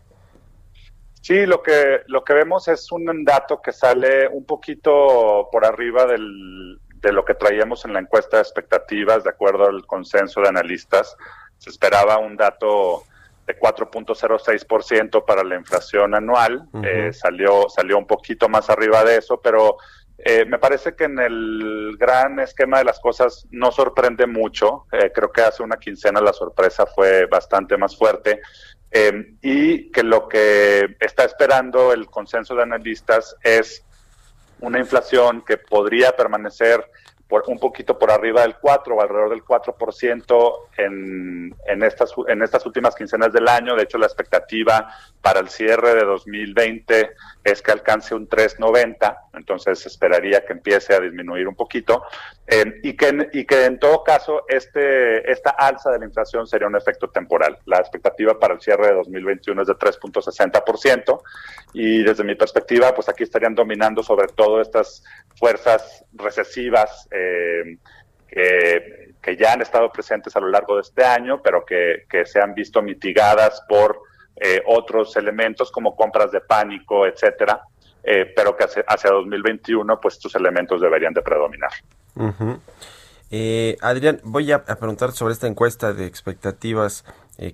[1.20, 6.06] Sí, lo que, lo que vemos es un dato que sale un poquito por arriba
[6.06, 10.48] del, de lo que traíamos en la encuesta de expectativas, de acuerdo al consenso de
[10.48, 11.18] analistas.
[11.58, 13.04] Se esperaba un dato
[13.46, 16.68] de 4.06% para la inflación anual.
[16.84, 19.78] Eh, salió, salió un poquito más arriba de eso, pero
[20.18, 24.86] eh, me parece que en el gran esquema de las cosas no sorprende mucho.
[24.92, 28.42] Eh, creo que hace una quincena la sorpresa fue bastante más fuerte.
[29.42, 33.84] y que lo que está esperando el consenso de analistas es
[34.60, 36.86] una inflación que podría permanecer
[37.48, 42.66] un poquito por arriba del 4 o alrededor del 4% en, en, estas, en estas
[42.66, 43.76] últimas quincenas del año.
[43.76, 44.90] De hecho, la expectativa
[45.22, 47.12] para el cierre de 2020
[47.44, 52.04] es que alcance un 3.90, entonces esperaría que empiece a disminuir un poquito
[52.46, 56.68] eh, y, que, y que en todo caso este, esta alza de la inflación sería
[56.68, 57.58] un efecto temporal.
[57.66, 61.22] La expectativa para el cierre de 2021 es de 3.60%
[61.74, 65.04] y desde mi perspectiva, pues aquí estarían dominando sobre todo estas
[65.36, 67.78] fuerzas recesivas eh,
[68.28, 72.40] que, que, ya han estado presentes a lo largo de este año, pero que, se
[72.40, 74.02] han visto mitigadas por
[74.36, 77.62] eh, otros elementos como compras de pánico, etcétera,
[78.04, 81.72] eh, pero que hacia, hacia, 2021 pues estos elementos deberían de predominar.
[83.32, 87.06] Eh, Adrián, voy a, preguntar sobre esta encuesta de expectativas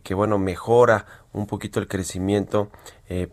[0.03, 2.69] que bueno mejora un poquito el crecimiento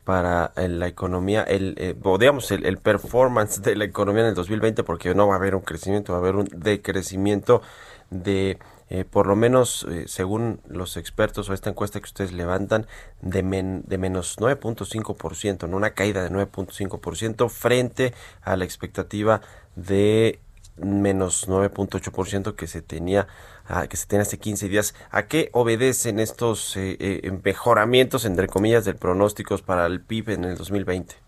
[0.04, 1.74] para la economía, el,
[2.20, 5.56] digamos el, el, performance de la economía en el 2020 porque no va a haber
[5.56, 7.62] un crecimiento, va a haber un decrecimiento
[8.10, 12.86] de eh, por lo menos eh, según los expertos o esta encuesta que ustedes levantan,
[13.20, 13.42] de,
[13.84, 15.76] de menos 9.5%, ¿no?
[15.76, 19.40] una caída de 9.5% frente a la expectativa
[19.74, 20.38] de
[20.76, 23.26] menos 9.8% que se tenía
[23.66, 24.94] ah, que se tenía hace 15 días.
[25.10, 30.56] ¿A qué obedecen estos eh, mejoramientos entre comillas del pronósticos para el PIB en el
[30.56, 31.25] 2020?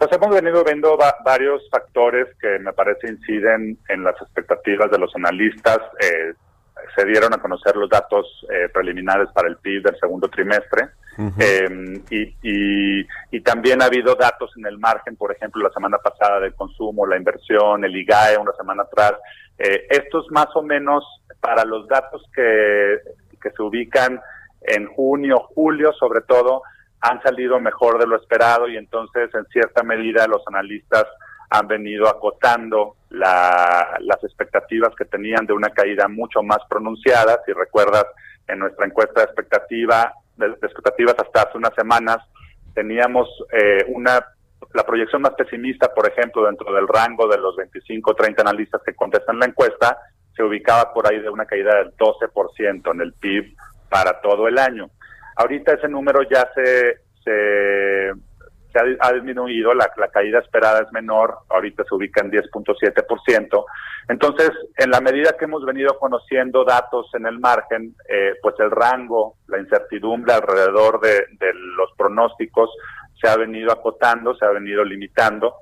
[0.00, 5.14] Pues hemos venido viendo varios factores que me parece inciden en las expectativas de los
[5.14, 5.78] analistas.
[6.00, 6.32] Eh,
[6.96, 12.02] se dieron a conocer los datos eh, preliminares para el PIB del segundo trimestre em,
[12.08, 16.54] y, y, también ha habido datos en el margen, por ejemplo, la semana pasada del
[16.54, 19.16] consumo, la inversión, el IGAE una semana atrás.
[19.58, 21.04] Eh, estos más o menos
[21.40, 23.00] para los datos que,
[23.38, 24.18] que se ubican
[24.62, 26.62] en junio, julio sobre todo,
[27.00, 31.06] han salido mejor de lo esperado y entonces en cierta medida los analistas
[31.50, 37.40] han venido acotando las expectativas que tenían de una caída mucho más pronunciada.
[37.44, 38.06] Si recuerdas,
[38.46, 42.18] en nuestra encuesta de expectativa, de, expectativas hasta hace unas semanas,
[42.74, 44.24] teníamos eh, una
[44.74, 48.82] la proyección más pesimista, por ejemplo, dentro del rango de los 25 o 30 analistas
[48.84, 49.98] que contestan la encuesta,
[50.36, 53.56] se ubicaba por ahí de una caída del 12% en el PIB
[53.88, 54.90] para todo el año.
[55.40, 58.10] Ahorita ese número ya se, se,
[59.00, 63.64] ha, disminuido, la, caída esperada es menor, ahorita se ubica en 10.7%.
[64.10, 68.70] Entonces, en la medida que hemos venido conociendo datos en el margen, eh, pues el
[68.70, 71.24] rango, la incertidumbre alrededor de,
[71.74, 72.68] los pronósticos
[73.18, 75.54] se ha venido acotando, se ha venido limitando.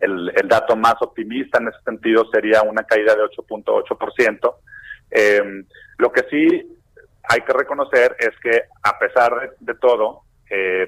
[0.00, 4.54] El, el dato más optimista en ese sentido sería una caída de 8.8%.
[5.12, 5.64] Eh,
[5.98, 6.75] lo que sí
[7.28, 10.86] hay que reconocer es que a pesar de, todo, eh,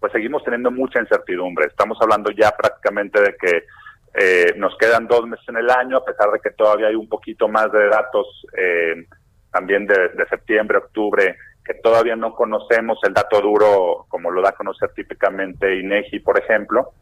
[0.00, 1.66] pues seguimos teniendo mucha incertidumbre.
[1.66, 3.64] Estamos hablando ya prácticamente de que
[4.14, 7.08] eh, nos quedan dos meses en el año, a pesar de que todavía hay un
[7.08, 9.06] poquito más de datos eh,
[9.52, 14.52] también de, septiembre, octubre, que todavía no conocemos el dato duro como lo da a
[14.52, 16.92] conocer típicamente INEGI, por ejemplo.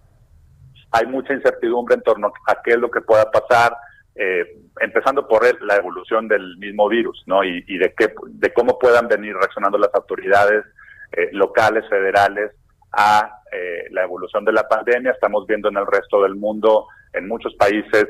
[0.92, 3.76] Hay mucha incertidumbre en torno a qué es lo que pueda pasar
[4.18, 4.46] eh,
[4.80, 7.44] empezando por la evolución del mismo virus, ¿no?
[7.44, 10.64] Y, de qué, de cómo puedan venir reaccionando las autoridades
[11.12, 12.52] eh, locales, federales
[12.92, 15.12] a eh, la evolución de la pandemia.
[15.12, 18.06] Estamos viendo en el resto del mundo, en muchos países,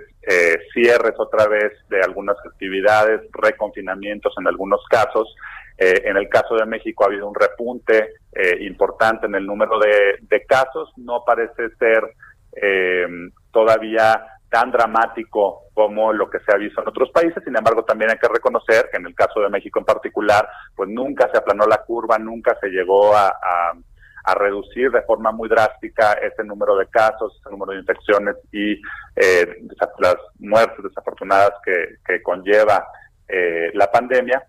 [0.73, 5.33] cierres otra vez de algunas actividades, reconfinamientos en algunos casos.
[5.79, 8.15] en el caso de México ha habido un repunte
[8.59, 10.93] importante en el número de, de casos.
[10.97, 12.03] No parece ser
[13.53, 17.43] todavía tan dramático como lo que se ha visto en otros países.
[17.45, 20.89] Sin embargo, también hay que reconocer que en el caso de México en particular, pues
[20.89, 23.33] nunca se aplanó la curva, nunca se llegó a,
[24.35, 28.73] reducir de forma muy drástica ese número de casos, ese número de infecciones y
[29.15, 29.63] eh,
[30.01, 32.89] las muertes desafortunadas que, conlleva
[33.29, 34.45] eh, la pandemia.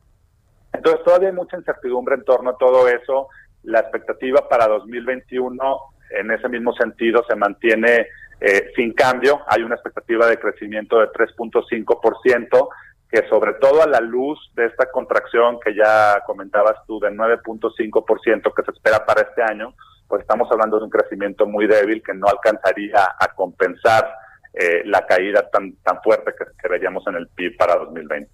[0.74, 3.28] Entonces, todavía hay mucha incertidumbre en torno a todo eso.
[3.64, 5.80] La expectativa para 2021,
[6.10, 8.08] en ese mismo sentido, se mantiene
[8.40, 12.70] eh, sin cambio, hay una expectativa de crecimiento de 3.5%,
[13.10, 18.54] que sobre todo a la luz de esta contracción que ya comentabas tú de 9.5%
[18.54, 19.74] que se espera para este año,
[20.08, 24.10] pues estamos hablando de un crecimiento muy débil que no alcanzaría a compensar
[24.54, 28.30] eh, la caída tan, tan fuerte que, veríamos en el PIB para 2020.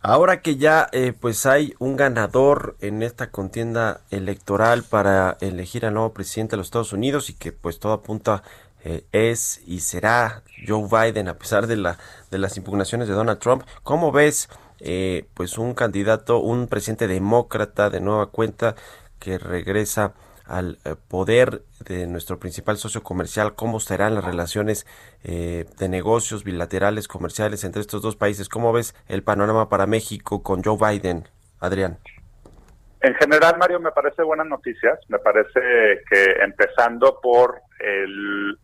[0.00, 5.94] Ahora que ya eh, pues hay un ganador en esta contienda electoral para elegir al
[5.94, 8.44] nuevo presidente de los Estados Unidos y que pues todo apunta
[8.84, 11.98] eh, es y será Joe Biden a pesar de la
[12.30, 14.48] de las impugnaciones de Donald Trump, ¿cómo ves
[14.80, 18.76] eh, pues un candidato, un presidente demócrata de nueva cuenta
[19.18, 20.12] que regresa
[20.48, 24.86] al eh, poder de nuestro principal socio comercial, cómo serán las relaciones
[25.24, 28.48] eh, de negocios bilaterales, comerciales entre estos dos países.
[28.48, 31.24] ¿Cómo ves el panorama para México con Joe Biden,
[31.60, 31.98] Adrián?
[33.00, 34.98] En general, Mario, me parece buenas noticias.
[35.08, 38.58] Me parece que empezando por el,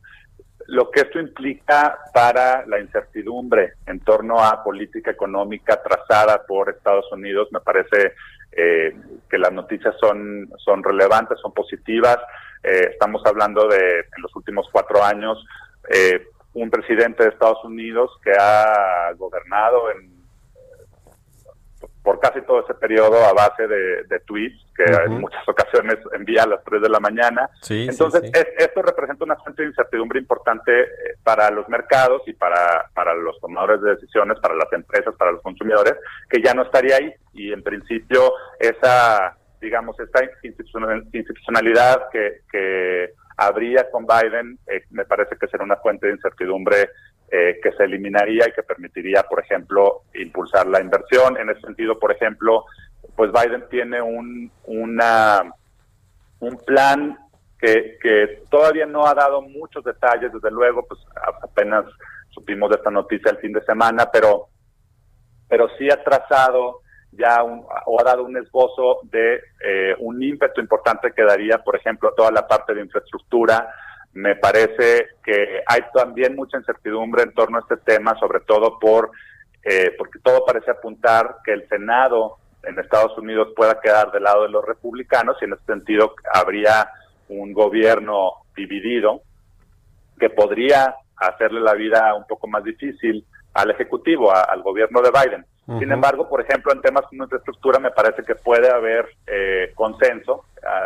[0.66, 7.10] lo que esto implica para la incertidumbre en torno a política económica trazada por Estados
[7.12, 8.14] Unidos, me parece
[8.56, 8.94] eh,
[9.28, 12.18] que las noticias son, son relevantes, son positivas.
[12.62, 15.44] Eh, estamos hablando de, en los últimos cuatro años,
[15.90, 20.14] eh, un presidente de Estados Unidos que ha gobernado en
[22.02, 26.46] por casi todo ese periodo a base de, tweets que en muchas ocasiones envía a
[26.46, 27.48] las 3 de la mañana.
[27.68, 30.86] Entonces, esto representa una fuente de incertidumbre importante eh,
[31.22, 35.42] para los mercados y para, para los tomadores de decisiones, para las empresas, para los
[35.42, 35.94] consumidores,
[36.28, 37.12] que ya no estaría ahí.
[37.32, 45.36] Y en principio, esa, digamos, esta institucionalidad que, que habría con Biden, eh, me parece
[45.36, 46.90] que será una fuente de incertidumbre
[47.30, 51.36] eh, que se eliminaría y que permitiría, por ejemplo, impulsar la inversión.
[51.36, 52.64] En ese sentido, por ejemplo,
[53.16, 55.42] pues Biden tiene un, una,
[56.40, 57.18] un plan
[57.58, 61.00] que, que todavía no ha dado muchos detalles, desde luego, pues
[61.42, 61.84] apenas
[62.30, 64.48] supimos de esta noticia el fin de semana, pero,
[65.48, 66.80] pero sí ha trazado
[67.12, 71.76] ya un, o ha dado un esbozo de eh, un ímpetu importante que daría, por
[71.76, 73.72] ejemplo, toda la parte de infraestructura,
[74.14, 79.10] me parece que hay también mucha incertidumbre en torno a este tema, sobre todo por
[79.64, 84.42] eh, porque todo parece apuntar que el Senado en Estados Unidos pueda quedar del lado
[84.42, 86.88] de los republicanos y en ese sentido habría
[87.28, 89.22] un gobierno dividido
[90.18, 95.46] que podría hacerle la vida un poco más difícil al Ejecutivo, al gobierno de Biden.
[95.78, 100.44] Sin embargo, por ejemplo, en temas como infraestructura me parece que puede haber eh, consenso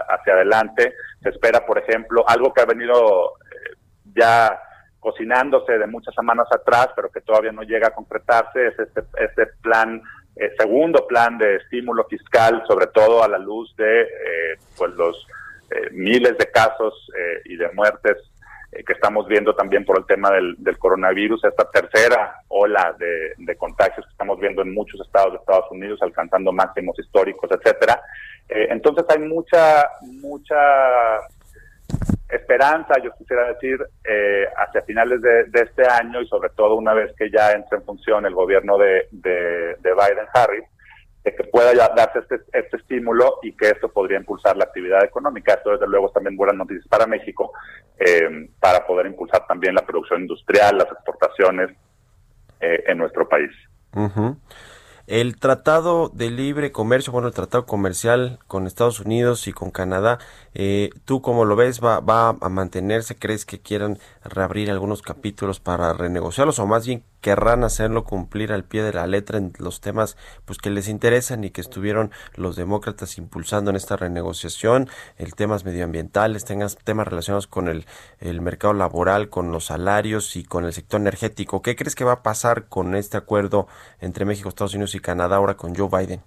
[0.09, 0.95] hacia adelante.
[1.21, 3.77] Se espera, por ejemplo, algo que ha venido eh,
[4.15, 4.57] ya
[5.01, 9.47] cocinándose de muchas semanas atrás, pero que todavía no llega a concretarse, es este, este
[9.63, 10.01] plan,
[10.39, 14.07] eh, segundo plan de estímulo fiscal, sobre todo a la luz de
[14.77, 15.27] pues los
[15.93, 16.95] miles de casos
[17.45, 18.17] y de muertes
[18.71, 24.05] eh, que estamos viendo también por el tema del, coronavirus, esta tercera ola de, contagios
[24.05, 28.01] que estamos viendo en muchos estados de Estados Unidos, alcanzando máximos históricos, etcétera.
[28.47, 30.57] Eh, entonces hay mucha, mucha
[32.29, 37.13] esperanza, yo quisiera decir, eh, hacia finales de, este año y sobre todo una vez
[37.17, 40.65] que ya entre en función el gobierno de, de Biden-Harris,
[41.35, 45.55] que pueda darse este, este, estímulo y que esto podría impulsar la actividad económica.
[45.55, 47.53] Esto desde luego es también buenas noticias para México,
[47.99, 51.71] eh, para poder impulsar también la producción industrial, las exportaciones
[52.61, 53.51] eh, en nuestro país.
[55.09, 60.19] El Tratado de Libre Comercio, bueno, el Tratado Comercial con Estados Unidos y con Canadá,
[60.53, 61.83] eh, ¿tú cómo lo ves?
[61.83, 63.17] ¿Va, ¿Va a mantenerse?
[63.17, 68.65] ¿Crees que quieran reabrir algunos capítulos para renegociarlos o más bien querrán hacerlo cumplir al
[68.65, 72.57] pie de la letra en los temas pues que les interesan y que estuvieron los
[72.57, 77.87] demócratas impulsando en esta renegociación, el temas medioambientales, tengas temas relacionados con el,
[78.21, 81.63] el mercado laboral, con los salarios y con el sector energético.
[81.63, 83.67] ¿Qué crees que va a pasar con este acuerdo
[84.01, 86.23] entre México, Estados Unidos y Canadá ahora con Joe Biden?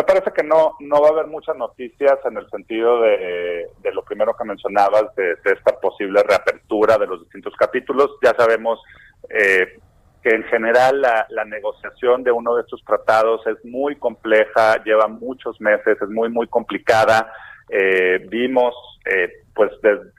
[0.00, 4.02] Me parece que no, no va a haber muchas noticias en el sentido de, lo
[4.02, 8.16] primero que mencionabas, de, esta posible reapertura de los distintos capítulos.
[8.22, 8.80] Ya sabemos
[9.28, 9.78] eh,
[10.22, 15.58] que en general la, negociación de uno de estos tratados es muy compleja, lleva muchos
[15.60, 17.32] meses, es muy, muy complicada.
[17.68, 18.74] Eh, vimos,
[19.06, 19.70] eh, pues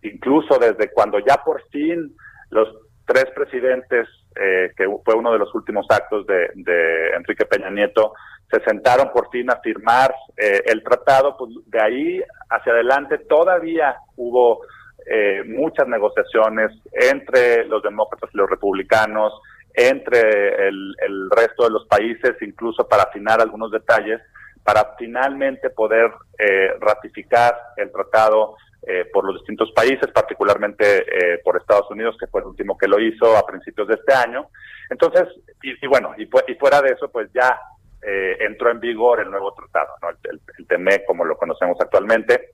[0.01, 2.15] incluso desde cuando ya por fin
[2.49, 2.67] los
[3.05, 8.13] tres presidentes, que fue uno de los últimos actos de, Enrique Peña Nieto,
[8.49, 14.61] se sentaron por fin a firmar el tratado, pues de ahí hacia adelante todavía hubo
[15.05, 19.33] eh, muchas negociaciones entre los demócratas y los republicanos,
[19.73, 24.21] entre el, resto de los países, incluso para afinar algunos detalles,
[24.63, 31.89] para finalmente poder eh, ratificar el tratado eh, por los distintos países, particularmente por Estados
[31.89, 34.49] Unidos, que fue el último que lo hizo a principios de este año.
[34.89, 35.27] Entonces,
[35.63, 36.25] y, bueno, y,
[36.55, 37.59] fuera de eso, pues ya
[38.01, 39.93] entró en vigor el nuevo tratado,
[40.23, 42.51] el, el TME como lo conocemos actualmente.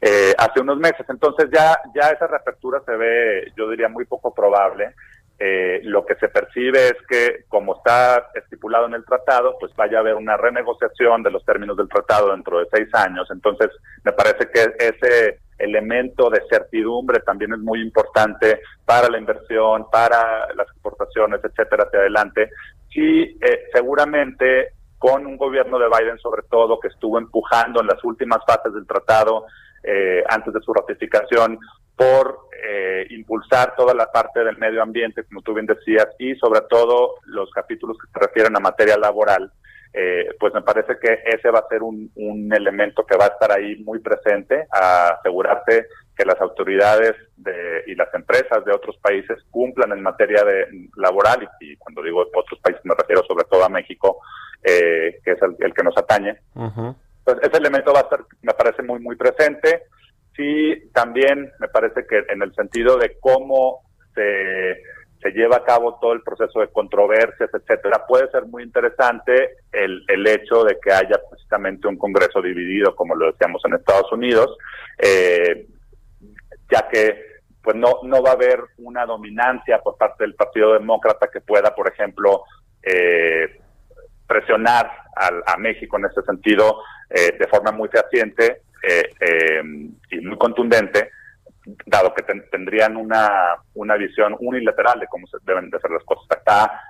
[0.00, 1.06] Eh, hace unos meses.
[1.08, 4.94] Entonces ya, ya esa reapertura se ve, yo diría, muy poco probable.
[5.40, 9.98] Eh, lo que se percibe es que, como está estipulado en el tratado, pues vaya
[9.98, 13.28] a haber una renegociación de los términos del tratado dentro de seis años.
[13.30, 13.70] Entonces,
[14.04, 20.52] me parece que ese elemento de certidumbre también es muy importante para la inversión, para
[20.54, 22.50] las exportaciones, etcétera, hacia adelante.
[22.94, 28.02] Y eh, seguramente con un gobierno de Biden, sobre todo, que estuvo empujando en las
[28.02, 29.46] últimas fases del tratado
[29.82, 31.58] eh, antes de su ratificación
[31.96, 36.60] por eh, impulsar toda la parte del medio ambiente, como tú bien decías, y sobre
[36.62, 39.52] todo los capítulos que se refieren a materia laboral,
[39.92, 42.10] eh, pues me parece que ese va a ser un,
[42.52, 47.94] elemento que va a estar ahí muy presente, a asegurarse que las autoridades de, y
[47.94, 50.66] las empresas de otros países cumplan en materia de
[50.96, 54.20] laboral, y, cuando digo otros países me refiero sobre todo a México,
[54.62, 56.36] que es el, que nos atañe.
[57.28, 59.82] Entonces, ese elemento va a estar, me parece, muy, muy presente.
[60.34, 63.82] Sí, también me parece que en el sentido de cómo
[64.14, 64.80] se,
[65.20, 70.04] se lleva a cabo todo el proceso de controversias, etcétera, puede ser muy interesante el,
[70.08, 74.56] el hecho de que haya precisamente un Congreso dividido, como lo decíamos en Estados Unidos,
[74.96, 75.66] eh,
[76.70, 77.26] ya que
[77.62, 81.74] pues no, no va a haber una dominancia por parte del Partido Demócrata que pueda,
[81.74, 82.44] por ejemplo,
[82.82, 83.60] eh,
[84.28, 89.62] presionar a, México en ese sentido eh, de forma muy fehaciente eh, eh,
[90.10, 91.10] y muy contundente,
[91.86, 96.26] dado que tendrían una, una visión unilateral de cómo se deben de hacer las cosas.
[96.30, 96.80] Acá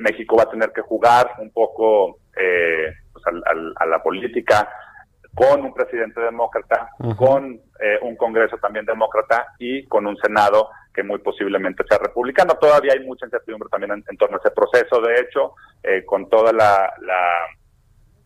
[0.00, 3.24] México va a tener que jugar un poco pues,
[3.76, 4.68] a la política
[5.34, 7.60] con un presidente demócrata, con
[8.02, 10.68] un Congreso también demócrata y con un Senado
[10.98, 12.54] que muy posiblemente sea republicano.
[12.54, 15.00] Todavía hay mucha incertidumbre también en, torno a ese proceso.
[15.00, 16.92] De hecho, eh, con toda la,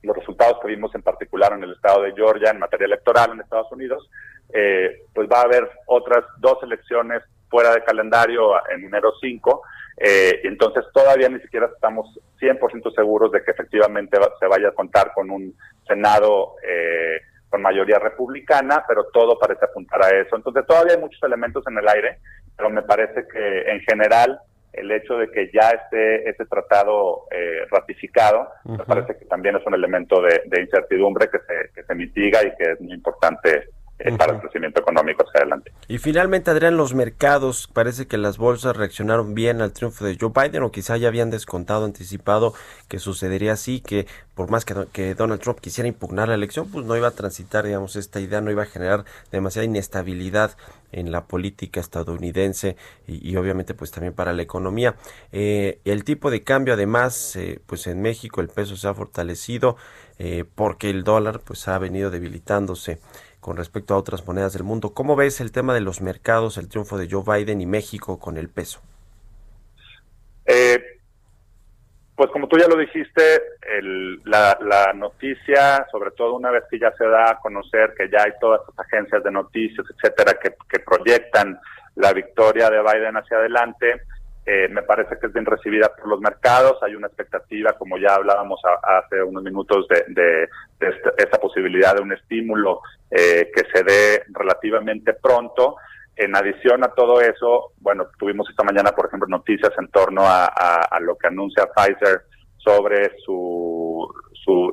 [0.01, 3.41] los resultados que vimos en particular en el estado de Georgia en materia electoral en
[3.41, 4.09] Estados Unidos,
[4.55, 9.63] eh, pues va a haber otras dos elecciones fuera de calendario en enero 5,
[9.99, 15.13] eh, entonces todavía ni siquiera estamos 100% seguros de que efectivamente se vaya a contar
[15.15, 15.55] con un
[15.87, 17.21] Senado eh,
[17.53, 20.37] con mayoría republicana, pero todo parece apuntar a eso.
[20.37, 22.19] Entonces todavía hay muchos elementos en el aire,
[22.57, 24.41] pero me parece que en general
[24.73, 29.67] el hecho de que ya esté este tratado eh, ratificado, me parece que también es
[29.67, 33.69] un elemento de, incertidumbre que se, que se mitiga y que es muy importante
[33.99, 35.73] eh, para el crecimiento económico hacia adelante.
[35.87, 40.33] Y finalmente, Adrián, los mercados, parece que las bolsas reaccionaron bien al triunfo de Joe
[40.35, 42.55] Biden o quizá ya habían descontado, anticipado
[42.89, 46.85] que sucedería así, que por más que, que Donald Trump quisiera impugnar la elección, pues
[46.85, 50.57] no iba a transitar, digamos, esta idea, no iba a generar demasiada inestabilidad
[50.91, 52.77] en la política estadounidense
[53.07, 54.97] y, obviamente pues también para la economía.
[55.31, 59.77] Eh, el tipo de cambio además, eh, pues en México el peso se ha fortalecido
[60.55, 63.01] porque el dólar pues ha venido debilitándose
[63.43, 64.95] con respecto a otras monedas del mundo.
[64.95, 68.37] ¿Cómo ves el tema de los mercados, el triunfo de Joe Biden y México con
[68.37, 68.81] el peso?
[70.47, 71.01] Eh,
[72.15, 73.43] pues como tú ya lo dijiste,
[74.27, 78.31] la, noticia, sobre todo una vez que ya se da a conocer que ya hay
[78.41, 81.59] todas estas agencias de noticias, etcétera, que, que proyectan
[81.97, 84.03] la victoria de Biden hacia adelante,
[84.45, 86.83] eh, me parece que es bien recibida por los mercados.
[86.83, 90.49] Hay una expectativa, como ya hablábamos hace unos minutos, de,
[90.81, 92.81] esta, posibilidad de un estímulo
[93.11, 95.77] eh, que se dé relativamente pronto.
[96.17, 100.99] En adición a todo eso, bueno, tuvimos esta mañana, por ejemplo, noticias en torno a,
[101.01, 102.23] lo que anuncia Pfizer
[102.59, 104.13] sobre su,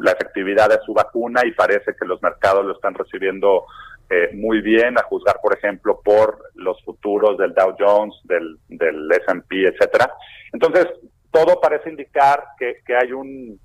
[0.02, 3.66] la efectividad de su vacuna y parece que los mercados lo están recibiendo
[4.10, 9.12] eh, muy bien, a juzgar, por ejemplo, por los futuros del Dow Jones, del, del
[9.12, 10.12] S&P, etcétera.
[10.52, 10.88] Entonces,
[11.32, 13.60] todo parece indicar que, que hay un,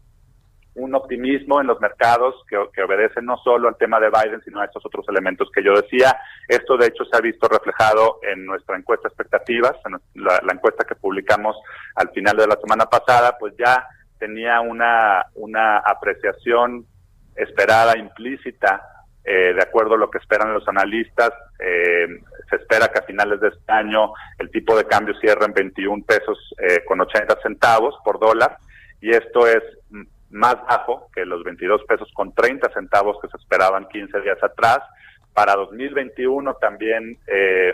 [0.74, 4.60] un optimismo en los mercados que, que obedece no solo al tema de Biden, sino
[4.60, 6.14] a estos otros elementos que yo decía.
[6.48, 10.84] Esto, de hecho, se ha visto reflejado en nuestra encuesta expectativas, en la, la encuesta
[10.84, 11.56] que publicamos
[11.94, 13.86] al final de la semana pasada, pues ya
[14.18, 16.86] tenía una, una apreciación
[17.36, 18.93] esperada, implícita,
[19.24, 22.06] eh, de acuerdo a lo que esperan los analistas, eh,
[22.50, 26.04] se espera que a finales de este año el tipo de cambio cierre en 21
[26.04, 28.58] pesos eh, con 80 centavos por dólar
[29.00, 29.62] y esto es
[30.30, 34.80] más bajo que los 22 pesos con 30 centavos que se esperaban 15 días atrás.
[35.34, 37.18] Para 2021 también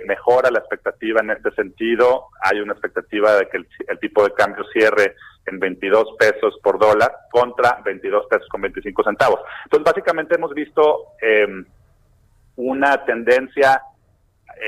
[0.07, 2.29] mejora la expectativa en este sentido.
[2.43, 5.15] Hay una expectativa de que el tipo de cambio cierre
[5.47, 9.41] en 22 pesos por dólar contra 22 pesos con 25 centavos.
[9.65, 11.65] Entonces, básicamente hemos visto em,
[12.57, 13.83] una tendencia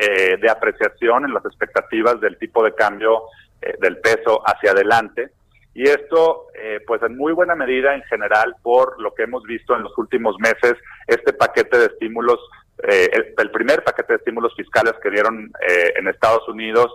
[0.01, 3.25] eh, de apreciación en las expectativas del tipo de cambio
[3.61, 5.31] eh, del peso hacia adelante.
[5.75, 9.75] Y esto, eh, pues en muy buena medida en general por lo que hemos visto
[9.75, 10.75] en los últimos meses,
[11.07, 12.39] este paquete de estímulos,
[12.83, 15.53] el, el, primer paquete de estímulos fiscales que dieron
[15.97, 16.91] en Estados Unidos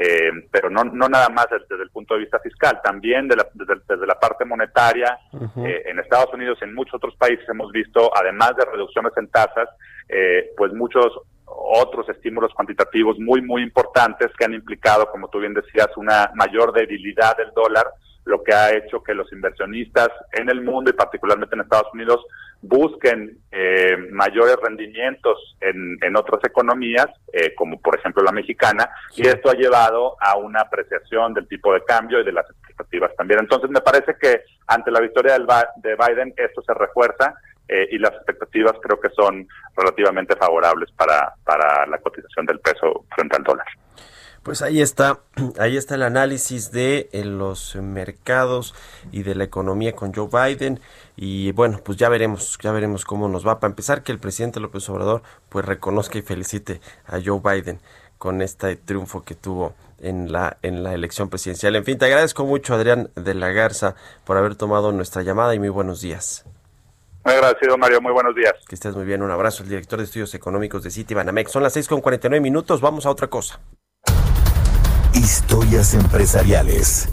[0.00, 3.48] eh, pero no, no nada más desde, el punto de vista fiscal, también de la,
[3.52, 5.18] desde, la parte monetaria.
[5.56, 9.28] Eh, en Estados Unidos y en muchos otros países hemos visto, además de reducciones en
[9.28, 9.68] tasas,
[10.08, 11.06] eh, pues muchos
[11.46, 16.72] otros estímulos cuantitativos muy, muy importantes que han implicado, como tú bien decías, una mayor
[16.72, 17.86] debilidad del dólar,
[18.24, 22.24] lo que ha hecho que los inversionistas en el mundo y particularmente en Estados Unidos
[22.60, 29.26] busquen eh, mayores rendimientos en, en otras economías, eh, como por ejemplo la mexicana, y
[29.26, 33.40] esto ha llevado a una apreciación del tipo de cambio y de las expectativas también.
[33.40, 35.46] Entonces me parece que ante la victoria del,
[35.76, 37.34] de Biden esto se refuerza
[37.68, 39.46] eh, y las expectativas creo que son
[39.76, 43.66] relativamente favorables para, para la cotización del peso frente al dólar.
[44.42, 45.20] Pues ahí está,
[45.58, 48.74] ahí está el análisis de eh, los mercados
[49.12, 50.80] y de la economía con Joe Biden
[51.20, 53.58] y bueno, pues ya veremos, ya veremos cómo nos va.
[53.58, 57.80] Para empezar, que el presidente López Obrador pues reconozca y felicite a Joe Biden
[58.18, 61.74] con este triunfo que tuvo en la en la elección presidencial.
[61.74, 65.58] En fin, te agradezco mucho Adrián de la Garza por haber tomado nuestra llamada y
[65.58, 66.44] muy buenos días.
[67.24, 68.00] Muy agradecido, Mario.
[68.00, 68.52] Muy buenos días.
[68.68, 69.20] Que estés muy bien.
[69.20, 69.64] Un abrazo.
[69.64, 71.50] El director de estudios económicos de City Banamex.
[71.50, 72.80] Son las 6 con 49 minutos.
[72.80, 73.58] Vamos a otra cosa.
[75.14, 77.08] Historias empresariales.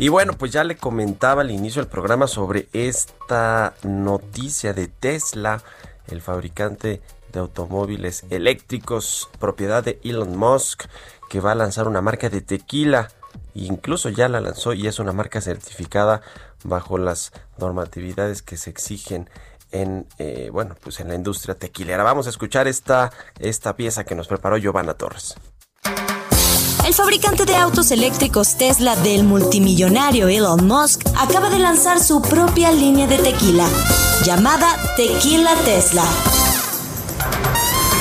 [0.00, 5.62] Y bueno, pues ya le comentaba al inicio del programa sobre esta noticia de Tesla,
[6.08, 10.84] el fabricante de automóviles eléctricos, propiedad de Elon Musk,
[11.28, 13.10] que va a lanzar una marca de tequila.
[13.52, 16.22] Incluso ya la lanzó y es una marca certificada
[16.64, 19.28] bajo las normatividades que se exigen
[19.70, 22.02] en eh, bueno pues en la industria tequilera.
[22.04, 25.36] Vamos a escuchar esta, esta pieza que nos preparó Giovanna Torres.
[26.86, 32.72] El fabricante de autos eléctricos Tesla del multimillonario Elon Musk acaba de lanzar su propia
[32.72, 33.66] línea de tequila,
[34.24, 36.04] llamada Tequila Tesla.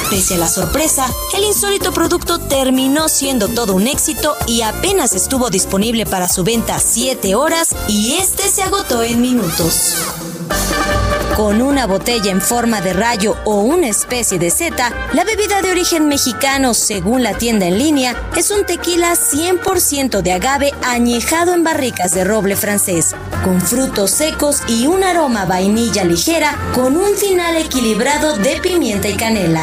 [0.10, 1.06] Pese a la sorpresa,
[1.38, 6.80] el insólito producto terminó siendo todo un éxito y apenas estuvo disponible para su venta
[6.80, 9.98] 7 horas y este se agotó en minutos.
[11.36, 15.72] Con una botella en forma de rayo o una especie de seta, la bebida de
[15.72, 21.64] origen mexicano, según la tienda en línea, es un tequila 100% de agave añejado en
[21.64, 27.56] barricas de roble francés, con frutos secos y un aroma vainilla ligera con un final
[27.56, 29.62] equilibrado de pimienta y canela.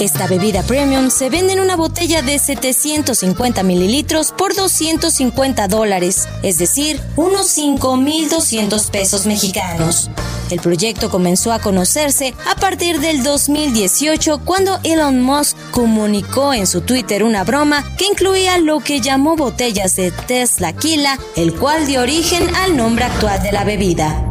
[0.00, 6.56] Esta bebida premium se vende en una botella de 750 mililitros por 250 dólares, es
[6.56, 10.08] decir, unos 5.200 pesos mexicanos.
[10.48, 16.80] El proyecto comenzó a conocerse a partir del 2018 cuando Elon Musk comunicó en su
[16.80, 22.00] Twitter una broma que incluía lo que llamó botellas de Tesla Kila, el cual dio
[22.00, 24.29] origen al nombre actual de la bebida.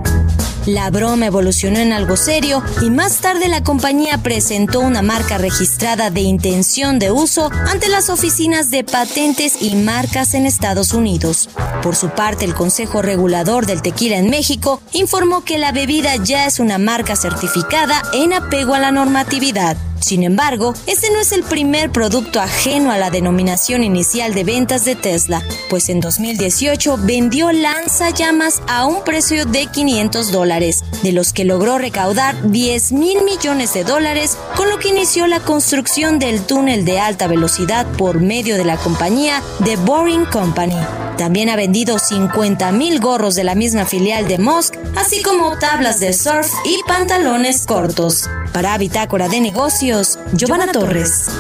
[0.70, 6.12] La broma evolucionó en algo serio y más tarde la compañía presentó una marca registrada
[6.12, 11.50] de intención de uso ante las oficinas de patentes y marcas en Estados Unidos.
[11.82, 16.46] Por su parte, el Consejo Regulador del Tequila en México informó que la bebida ya
[16.46, 19.76] es una marca certificada en apego a la normatividad.
[20.00, 24.86] Sin embargo, este no es el primer producto ajeno a la denominación inicial de ventas
[24.86, 31.34] de Tesla, pues en 2018 vendió lanzallamas a un precio de 500 dólares, de los
[31.34, 36.42] que logró recaudar 10 mil millones de dólares, con lo que inició la construcción del
[36.42, 40.78] túnel de alta velocidad por medio de la compañía The Boring Company.
[41.18, 46.00] También ha vendido 50 mil gorros de la misma filial de Musk, así como tablas
[46.00, 48.30] de surf y pantalones cortos.
[48.54, 49.89] Para Bitácora de Negocios,
[50.34, 51.32] Giovanna Torres.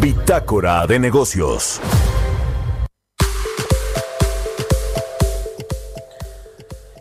[0.00, 1.78] Bitácora de Negocios.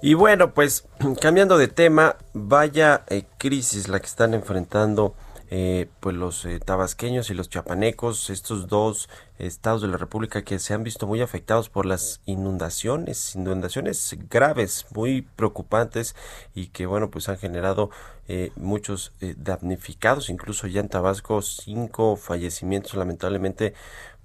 [0.02, 0.84] Y bueno, pues
[1.22, 5.16] cambiando de tema, vaya eh, crisis la que están enfrentando
[5.52, 10.58] eh, pues los eh, tabasqueños y los chapanecos, estos dos estados de la República que
[10.58, 16.16] se han visto muy afectados por las inundaciones, inundaciones graves, muy preocupantes
[16.56, 17.92] y que bueno pues han generado
[18.28, 23.74] eh, muchos damnificados, incluso ya en Tabasco cinco fallecimientos lamentablemente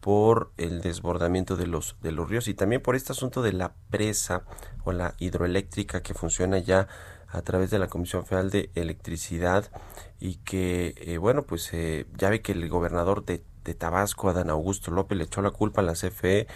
[0.01, 3.75] por el desbordamiento de los de los ríos y también por este asunto de la
[3.91, 4.45] presa
[4.85, 6.89] o la hidroeléctrica que funciona ya
[7.33, 9.71] a través de la Comisión Federal de Electricidad
[10.19, 13.43] y que, eh, bueno, pues eh, ya ve que el gobernador de,
[13.79, 16.49] Tabasco, Adán Augusto López, le echó la culpa a la CFE,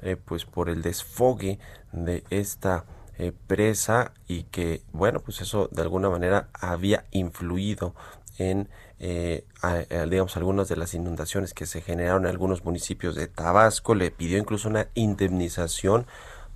[0.00, 1.58] eh, pues por el desfogue
[1.92, 2.86] de esta
[3.46, 7.94] presa y que, bueno, pues eso de alguna manera había influido
[8.38, 13.94] en, digamos, algunas de las inundaciones que se generaron en algunos municipios de Tabasco.
[13.94, 16.06] Le pidió incluso una indemnización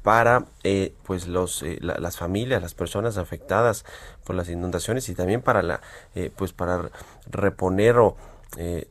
[0.07, 3.85] para eh, pues los eh, las familias las personas afectadas
[4.25, 5.81] por las inundaciones y también para la
[6.15, 6.91] eh, pues para
[7.29, 8.17] reponer o,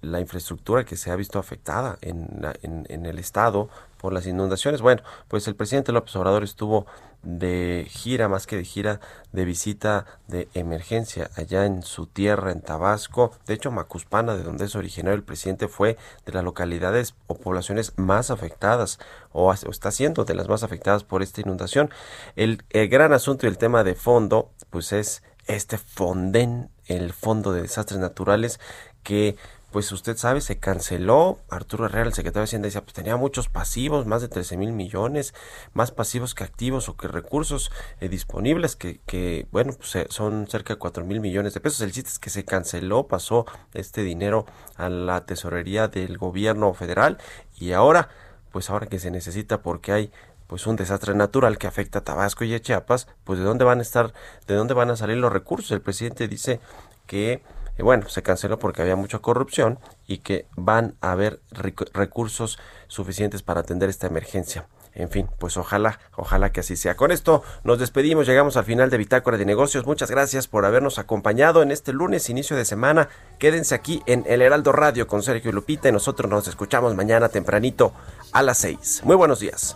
[0.01, 2.27] la infraestructura que se ha visto afectada en,
[2.61, 4.81] en, en, el estado por las inundaciones.
[4.81, 6.85] Bueno, pues el presidente López Obrador estuvo
[7.25, 9.01] de gira, más que de gira,
[9.33, 13.31] de visita de emergencia allá en su tierra, en Tabasco.
[13.47, 17.93] De hecho, Macuspana, de donde es originario el presidente, fue de las localidades o poblaciones
[17.97, 18.99] más afectadas,
[19.31, 21.89] o, está siendo de las más afectadas por esta inundación.
[22.35, 27.51] El, el gran asunto y el tema de fondo, pues es este Fonden, el Fondo
[27.51, 28.59] de Desastres Naturales,
[29.03, 29.37] que
[29.75, 31.39] pues usted sabe, se canceló.
[31.49, 34.71] Arturo Herrera, el secretario de Hacienda, decía, pues tenía muchos pasivos, más de 13 mil
[34.71, 35.33] millones,
[35.73, 40.47] más pasivos que activos o que recursos eh, disponibles, que, que bueno, pues eh, son
[40.47, 41.81] cerca de 4 mil millones de pesos.
[41.81, 44.45] El chiste es que se canceló, pasó este dinero
[44.77, 47.17] a la tesorería del gobierno federal
[47.59, 48.07] y ahora,
[48.53, 50.11] pues ahora que se necesita porque hay
[50.47, 53.79] pues un desastre natural que afecta a Tabasco y a Chiapas, pues de dónde van
[53.79, 54.13] a estar,
[54.47, 55.71] de dónde van a salir los recursos.
[55.71, 56.61] El presidente dice
[57.07, 57.43] que
[57.77, 63.43] y bueno, se canceló porque había mucha corrupción y que van a haber recursos suficientes
[63.43, 64.67] para atender esta emergencia.
[64.95, 66.95] En fin, pues ojalá, ojalá que así sea.
[66.95, 69.85] Con esto nos despedimos, llegamos al final de Bitácora de Negocios.
[69.85, 73.09] Muchas gracias por habernos acompañado en este lunes, inicio de semana.
[73.37, 77.27] Quédense aquí en El Heraldo Radio con Sergio y Lupita y nosotros nos escuchamos mañana
[77.27, 77.91] tempranito
[78.31, 79.01] a las 6.
[79.03, 79.75] Muy buenos días.